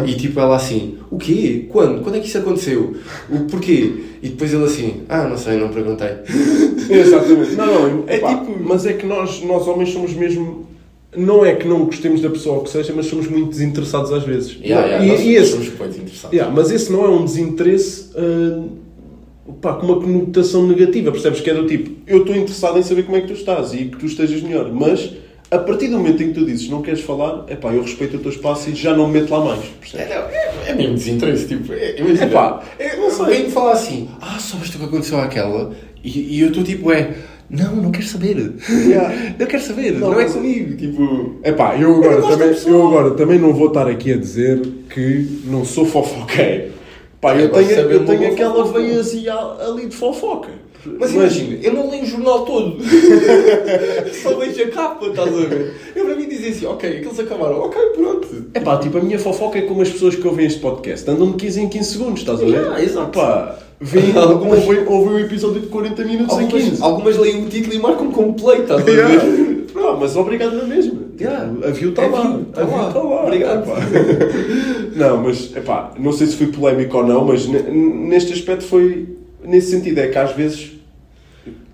[0.06, 1.66] E tipo ela assim: O quê?
[1.70, 2.02] Quando?
[2.02, 2.94] Quando é que isso aconteceu?
[3.28, 3.92] O porquê?
[4.22, 6.08] E depois ele assim: Ah, não sei, não perguntei.
[6.88, 7.56] Exatamente.
[7.56, 7.66] Não,
[7.96, 10.64] não, É tipo- Mas é que nós, nós homens somos mesmo.
[11.16, 14.22] Não é que não gostemos da pessoa ou que seja, mas somos muito desinteressados às
[14.22, 14.56] vezes.
[14.62, 16.32] Yeah, yeah, e, nós e esse, somos muito interessados.
[16.36, 18.62] yeah, mas esse não é um desinteresse ah,
[19.60, 21.40] pá, com uma conotação negativa, percebes?
[21.40, 23.86] Que é do tipo, eu estou interessado em saber como é que tu estás e
[23.86, 25.12] que tu estejas melhor, mas
[25.50, 28.16] a partir do momento em que tu dizes não queres falar, é pá, eu respeito
[28.16, 30.10] o teu espaço e já não me meto lá mais, percebes?
[30.10, 33.26] É, não, é, é mesmo desinteresse, tipo, é, imagina, Epá, é, não sei.
[33.26, 35.72] vem-me falar assim, ah, soubeste o que aconteceu àquela?
[36.02, 37.14] E, e eu estou tipo, é,
[37.48, 39.34] não, não quero saber, Yeah.
[39.38, 41.36] não quero saber, Não, não, é comigo, tipo...
[41.44, 45.42] Epá, eu agora, Eu também, eu agora também não vou estar aqui a dizer que
[45.44, 46.75] não sou fofoqueiro.
[47.26, 48.78] Pá, eu Eu tenho, eu tenho aquela fofoca.
[48.80, 50.50] veiazinha ali de fofoca.
[51.00, 52.76] Mas imagina, eu não leio o jornal todo,
[54.22, 55.74] só vejo a capa, estás a ver?
[55.96, 58.28] Eu para mim dizer assim, ok, aqueles acabaram, ok, pronto.
[58.54, 61.10] Epá, tipo, a minha fofoca é como as pessoas que ouvem este podcast.
[61.10, 62.50] Andam de 15 em 15 segundos, estás a ver?
[62.52, 63.18] Yeah, exato.
[63.18, 66.64] Epá, vem, Algumas- ouvem, ouvem um episódio de 40 minutos em 15.
[66.64, 68.94] Algumas, algumas leem o título e marcam como play, estás a ver?
[68.96, 69.24] Yeah.
[69.74, 71.00] Não, mas obrigado na mesma.
[71.18, 71.48] Yeah.
[71.48, 72.22] Tipo, a view está É lá.
[72.22, 72.88] view, tá a view lá.
[72.88, 73.22] está lá.
[73.24, 73.62] Obrigado.
[73.70, 73.76] Epá.
[74.96, 79.16] não, mas epá, não sei se fui polémico ou não, mas ne- neste aspecto foi
[79.44, 79.98] nesse sentido.
[79.98, 80.72] É que às vezes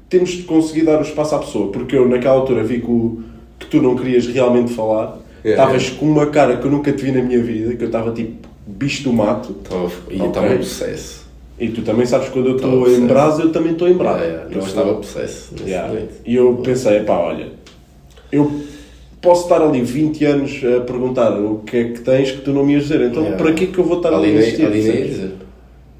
[0.09, 3.23] temos de conseguir dar o espaço à pessoa, porque eu naquela altura vi que, o-
[3.59, 5.19] que tu não querias realmente falar.
[5.45, 7.87] Yeah, Estavas com uma cara que eu nunca te vi na minha vida, que eu
[7.89, 9.57] estava tipo bicho do mato.
[9.61, 11.23] Então, e estava obsesso.
[11.59, 13.07] E tu também sabes que quando eu estou em obsesso.
[13.07, 14.21] brasa, eu também estou em brasa.
[14.21, 16.01] Yeah, yeah, Eu estava obsesso Yeah.
[16.25, 17.49] E eu pensei, pá, olha,
[18.31, 18.51] eu
[19.23, 22.67] posso estar ali 20 anos a perguntar o que é que tens que tu não
[22.67, 23.43] me ias dizer, então Yeah.
[23.43, 24.67] para que é que eu vou estar ali, Ali a insistir?
[24.67, 25.31] ali nem dizer.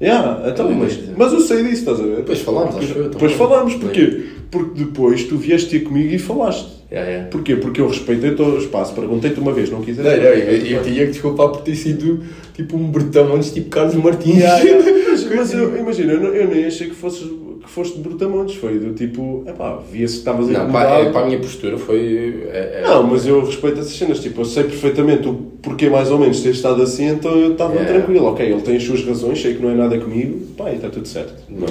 [0.01, 2.17] Yeah, então, nem mas, mas eu sei disso, estás a ver?
[2.17, 3.09] Depois falámos, acho eu.
[3.09, 4.23] Depois falámos, porquê?
[4.51, 6.67] Porque depois tu vieste ter comigo e falaste.
[6.91, 7.29] Yeah, yeah.
[7.29, 7.55] Porquê?
[7.55, 10.11] Porque eu respeitei o teu espaço, perguntei-te uma vez, não quiseres.
[10.11, 12.19] Não, não, eu, eu tinha que desculpar por ter sido
[12.53, 14.39] tipo um brutamontes tipo Carlos Martins.
[14.39, 14.63] Yeah.
[15.13, 17.21] Mas, mas eu, imagina, eu, eu nem achei que, fosses,
[17.63, 20.87] que foste de Brutamontes, foi do tipo, epá, via-se que estavas Não, incomodado.
[20.89, 22.43] pá, é, para a minha postura foi.
[22.51, 26.11] É, é- Não, mas eu respeito essas cenas, tipo, eu sei perfeitamente o porquê mais
[26.11, 27.93] ou menos ter estado assim, então eu estava Yeah.
[27.93, 30.75] tranquilo, ok, ele tem as suas razões, sei que não é nada comigo, pá, e
[30.75, 31.33] está tudo certo.
[31.49, 31.67] Não.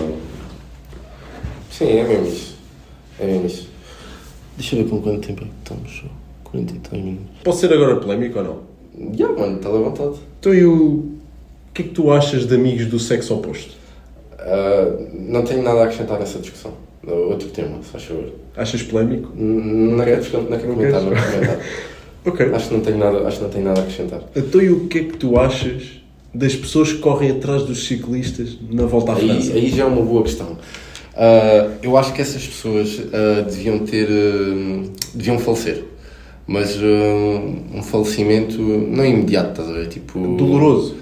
[1.70, 2.57] Sim, é mesmo isso.
[3.20, 3.68] É mesmo isso.
[4.57, 6.05] Deixa eu ver com quanto tempo é que estamos.
[6.45, 7.26] 43 minutos.
[7.45, 8.59] Posso ser agora polémico ou não?
[9.16, 10.16] Já, mano, está à vontade.
[10.38, 10.74] Então e o...
[10.74, 11.12] o
[11.72, 13.82] que é que tu achas de amigos do sexo oposto?
[14.45, 16.72] Ah, não tenho nada a acrescentar nessa discussão.
[17.07, 18.32] Outro tema, se faz favor.
[18.57, 19.30] Achas polémico?
[19.36, 21.59] N- Não quero, não quero Não comentar, não quero comentar.
[22.55, 24.20] Acho que não tenho nada, acho que não tenho nada a acrescentar.
[24.36, 26.01] Então e o que é que tu achas
[26.32, 29.53] das pessoas que correm atrás dos ciclistas na volta à Aí, França?
[29.55, 30.57] aí já é uma boa questão.
[31.16, 34.07] Ah, eu acho que essas pessoas ah, deviam ter.
[35.12, 35.82] deviam falecer.
[36.47, 39.88] Mas um falecimento não imediato, estás a ver?
[39.88, 40.36] Tipo.
[40.36, 40.95] Doloroso.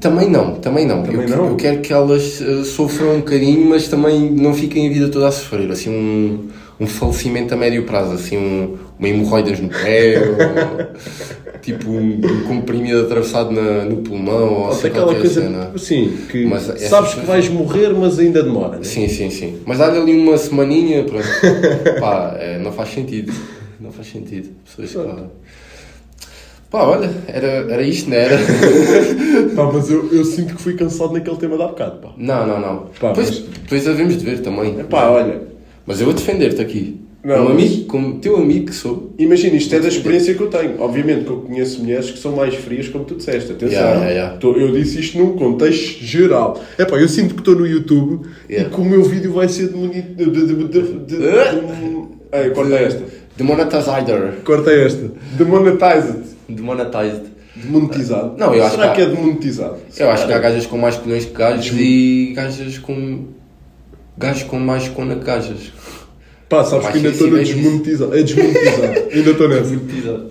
[0.00, 1.02] Também não, também não.
[1.02, 1.48] Também eu, não?
[1.50, 5.28] eu quero que elas ah, sofram um bocadinho, mas também não fiquem a vida toda
[5.28, 5.70] a sofrer.
[5.70, 6.48] Assim, um,
[6.80, 12.42] um falecimento a médio prazo, assim, um, uma hemorroidas no pé, ou, tipo um, um
[12.48, 15.72] comprimido atravessado na, no pulmão, ou Ou assim, aquela qualquer coisa, cena.
[15.78, 18.84] sim, que Mas sabes que vais morrer, mas ainda demora, né?
[18.84, 19.60] Sim, sim, sim.
[19.64, 21.26] Mas dá-lhe ali uma semaninha, pronto.
[22.00, 23.32] Pá, é, não faz sentido.
[23.80, 24.48] Não faz sentido.
[24.64, 25.28] Pessoas lá...
[26.70, 28.36] Pá, olha, era, era isto, não era?
[29.54, 32.10] Pá, mas eu, eu sinto que fui cansado naquele tema de há bocado, pá.
[32.16, 32.76] Não, não, não.
[33.00, 34.74] Pá, depois, mas- depois havemos de ver também.
[34.84, 35.42] Pá, olha,
[35.86, 37.00] Mas eu vou defender-te aqui.
[37.24, 39.12] Não, como mas- amigo, como teu amigo que sou.
[39.18, 40.80] imagina, isto é da experiência que eu tenho.
[40.80, 43.50] Obviamente que eu conheço mulheres que são mais frias, como tu disseste.
[43.52, 44.36] Atenção, Yeah, yeah, yeah.
[44.38, 46.60] Tô- eu disse isto num contexto geral.
[46.78, 49.68] É pá, eu sinto que estou no YouTube e que o meu vídeo vai ser
[49.68, 49.76] de...
[49.76, 51.16] moni- de, de, de, de, de,
[52.32, 53.02] Ei, corta esta.
[53.36, 54.32] Demonetizer.
[54.44, 55.10] Corta esta.
[55.36, 56.35] Demonetized.
[56.48, 57.22] Demonetized.
[57.54, 58.34] Demonetizado?
[58.36, 59.76] Não, eu acho Será que que, há- é demonetizado?
[59.98, 63.24] Eu acho que há gajas com mais colhões que gajos e gajas com.
[64.18, 65.72] gajos com mais cona que gajas.
[66.48, 67.64] Pá, sabes Mais que ainda estou na sensíveis.
[67.64, 68.16] desmonetizado.
[68.18, 68.92] É desmonetizado.
[69.12, 69.62] ainda estou nessa.
[69.70, 70.26] Demonetizado.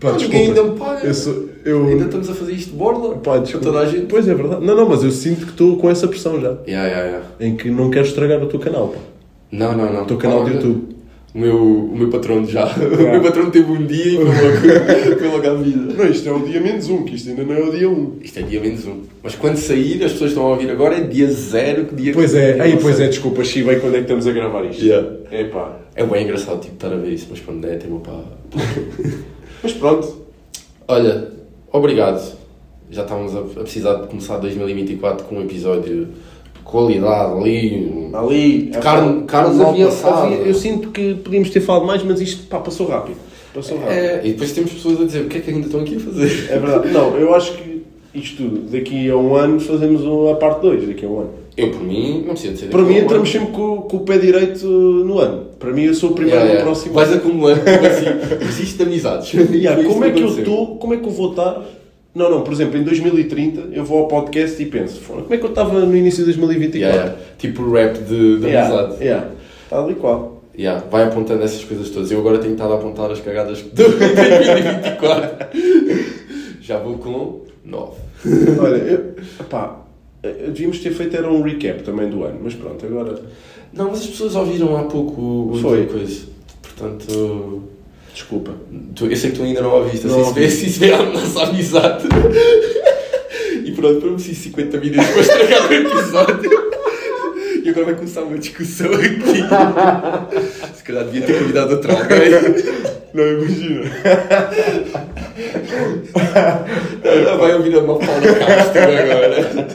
[0.00, 0.60] Pá, Ninguém desculpa.
[0.60, 1.06] ainda me paga.
[1.06, 3.66] Eu sou- eu- Ainda estamos a fazer isto de borla Pá, desculpa.
[3.66, 4.06] toda a gente.
[4.06, 4.64] Pois é verdade.
[4.64, 6.56] Não, não, mas eu sinto que estou com essa pressão já.
[6.66, 7.26] Yeah, yeah, yeah.
[7.40, 8.98] Em que não quero estragar o teu canal, pá.
[9.50, 10.02] Não, não, não.
[10.02, 10.94] O teu canal Olha, de YouTube.
[11.34, 12.64] O meu, o meu patrão já.
[12.78, 15.92] O meu patrão teve um dia e foi logo, foi logo à vida.
[15.94, 18.16] Não, isto é o dia menos um, que isto ainda não é o dia um.
[18.22, 19.00] Isto é dia menos um.
[19.20, 21.86] Mas quando sair, as pessoas estão a ouvir agora, é dia zero.
[21.86, 24.64] Que dia Pois é, aí pois é, desculpa, Chiba, quando é que estamos a gravar
[24.64, 24.84] isto?
[24.84, 25.08] Yeah.
[25.32, 25.80] É pá.
[25.96, 28.20] É bem engraçado tipo, estar a ver isso, mas quando é, pá.
[29.60, 30.24] Mas pronto.
[30.86, 31.28] Olha,
[31.72, 32.36] obrigado.
[32.90, 36.08] Já estávamos a, a precisar de começar 2024 com um episódio
[36.64, 38.08] qualidade ali.
[38.12, 39.24] Ali, Carne-
[39.56, 43.16] mal havia- havia- Eu sinto que podíamos ter falado mais, mas isto pá, passou rápido.
[43.52, 43.92] Passou rápido.
[43.92, 46.00] É, e depois temos pessoas a dizer o que é que ainda estão aqui a
[46.00, 46.46] fazer.
[46.50, 46.92] É verdade.
[46.92, 47.82] Não, eu acho que
[48.14, 51.30] isto tudo, daqui a um ano fazemos a parte 2, daqui a um ano.
[51.56, 54.18] Eu, por mim, não precisa de ser Para mim entramos sempre com, com o pé
[54.18, 55.42] direito no ano.
[55.58, 56.64] Para mim eu sou o primeiro Yeah, no yeah.
[56.72, 57.18] próximo Vais ano.
[57.18, 59.32] acumulando, assim, existe de amizades.
[59.54, 61.62] Yeah, como é que eu estou, como é que eu vou estar?
[62.14, 65.38] Não, não, por exemplo, em 2030 eu vou ao podcast e penso, "Foda, como é
[65.38, 66.78] que eu estava no início de 2024?
[66.78, 67.20] Yeah, yeah.
[67.38, 69.02] Tipo o rap de, de Yeah, amizade.
[69.04, 69.28] yeah.
[69.68, 70.42] Tal e qual.
[70.56, 72.12] Yeah, vai apontando essas coisas todas.
[72.12, 75.48] Eu agora tenho estado a apontar as cagadas de 2024.
[76.62, 77.92] Já vou com 9.
[78.60, 79.80] Olha, eu, epá,
[80.22, 83.20] eh, devíamos ter feito era um recap também do ano, mas pronto, agora.
[83.72, 85.20] Não, mas as pessoas ouviram há pouco
[85.52, 85.86] o Foi.
[85.86, 86.26] coisa.
[86.62, 87.62] Portanto,
[88.14, 88.52] Desculpa.
[88.94, 90.06] tu, eu sei que tu ainda não ouviste.
[90.06, 90.50] Não Assim, se ouvi.
[90.50, 92.04] se isso vê a nossa amizade.
[93.64, 96.64] e pronto, para preciso 50 minutos para estragar o episódio.
[97.64, 99.42] E agora vai começar uma discussão aqui.
[100.76, 102.30] Se calhar devia ter convidado outro alguém.
[103.14, 103.90] Não, imagina.
[107.04, 109.66] Ela vai ouvir a Mafalda Castro agora.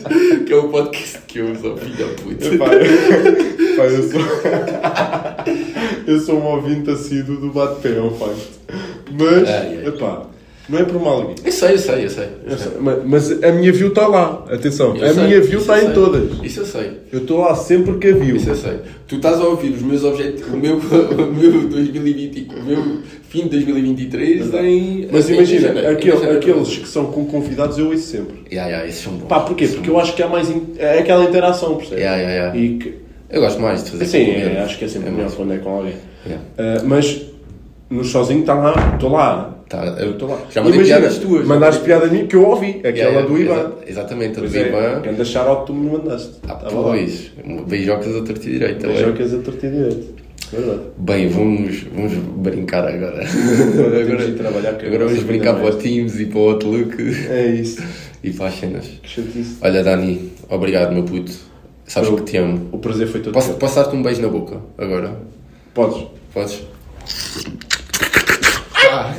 [0.45, 2.57] Que é o podcast que eu uso, filho da puta.
[2.57, 4.21] Pá, eu sou.
[6.11, 8.59] Eu sou um ouvinte assíduo do bate-pé, é um facto.
[9.11, 9.87] Mas, Ai, ai.
[9.87, 10.23] epá,
[10.69, 11.35] não é por mal alguém.
[11.43, 12.23] Eu sei, eu sei, eu sei.
[12.45, 12.71] eu Eu sei.
[12.71, 14.95] sei, Mas, mas a minha view está lá, atenção.
[14.95, 16.23] Eu a sei, minha view está em todas.
[16.43, 16.91] Isso eu sei.
[17.11, 18.35] Eu estou lá sempre que a view.
[18.35, 18.79] Isso eu sei.
[19.07, 22.97] Tu estás a ouvir os meus objetivos, o meu, o meu 2020, o meu
[23.29, 25.07] fim de 2023 em.
[25.11, 26.37] Mas em imagina, aquele- em janeiro.
[26.37, 28.35] aqueles que são com convidados eu ouço sempre.
[28.51, 29.27] Yeah, yeah, esses são bons.
[29.27, 29.67] Pá, porquê?
[29.67, 30.47] Porque eu acho que há mais.
[30.51, 32.03] in- É aquela interação, percebes?
[32.03, 32.59] Yeah, yeah, yeah.
[32.59, 33.08] E que.
[33.29, 35.53] Eu gosto mais de fazer Sim, com é, acho que é sempre É melhor quando
[35.53, 35.93] é com alguém.
[36.25, 36.45] Yeah.
[36.57, 37.21] Ah, mas
[37.89, 39.55] no sozinho está lá, estou lá.
[39.69, 40.39] Tá, Eu estou lá.
[40.49, 41.45] Já mandei Imagina, piadas tuas.
[41.45, 43.53] Mandaste piada a mim que eu ouvi, aquela Yeah, yeah, do Ivan.
[43.53, 45.01] exa- Exatamente, a do é, Ivan.
[45.01, 46.31] Ganda shout tu me mandaste.
[46.47, 46.69] Ah, lá.
[46.71, 47.31] pois.
[47.67, 48.87] Beijocas a torta e direita.
[48.87, 50.07] Beijocas a torta direito.
[50.51, 50.79] Verdade.
[50.97, 53.23] Bem, vamos, vamos brincar agora.
[53.23, 55.77] Agora trabalhar, que agora vamos brincar é para o.
[55.77, 56.95] Teams e para o Outlook
[57.29, 57.83] É isso.
[58.23, 58.85] e para as cenas.
[59.03, 59.57] Que chatice.
[59.61, 61.31] Olha, Dani, obrigado, meu puto.
[61.89, 62.69] Sabes Eu- que te amo.
[62.71, 63.57] O prazer foi todo Posso, teu.
[63.57, 65.19] posso dar-te um beijo na boca agora?
[65.73, 66.05] Podes.
[66.33, 66.61] Podes?
[68.91, 69.13] Ah.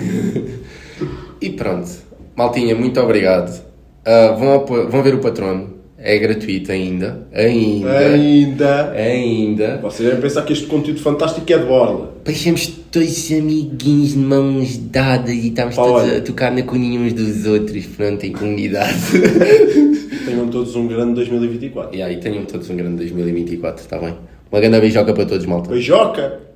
[1.41, 1.91] e pronto.
[2.37, 3.61] Maltinha, muito obrigado.
[4.05, 5.79] Ah, vão, ao vão ver o patrono.
[6.03, 7.27] É gratuito ainda.
[7.33, 7.99] Ainda.
[7.99, 8.91] Ainda.
[8.93, 9.79] Ainda.
[9.83, 12.15] Vocês devem pensar que este conteúdo fantástico é de borla.
[12.25, 16.17] Parecemos todos amiguinhos de mãos dadas e estamos Pá, todos olha.
[16.19, 18.95] a tocar na coninha uns dos outros, pronto, em comunidade.
[20.31, 21.97] Tenham todos um grande 2024.
[21.97, 24.15] e aí, tenham todos um grande 2024, está bem?
[24.51, 25.71] Uma grande beijoca para todos, malta.
[25.71, 26.50] Beijoca!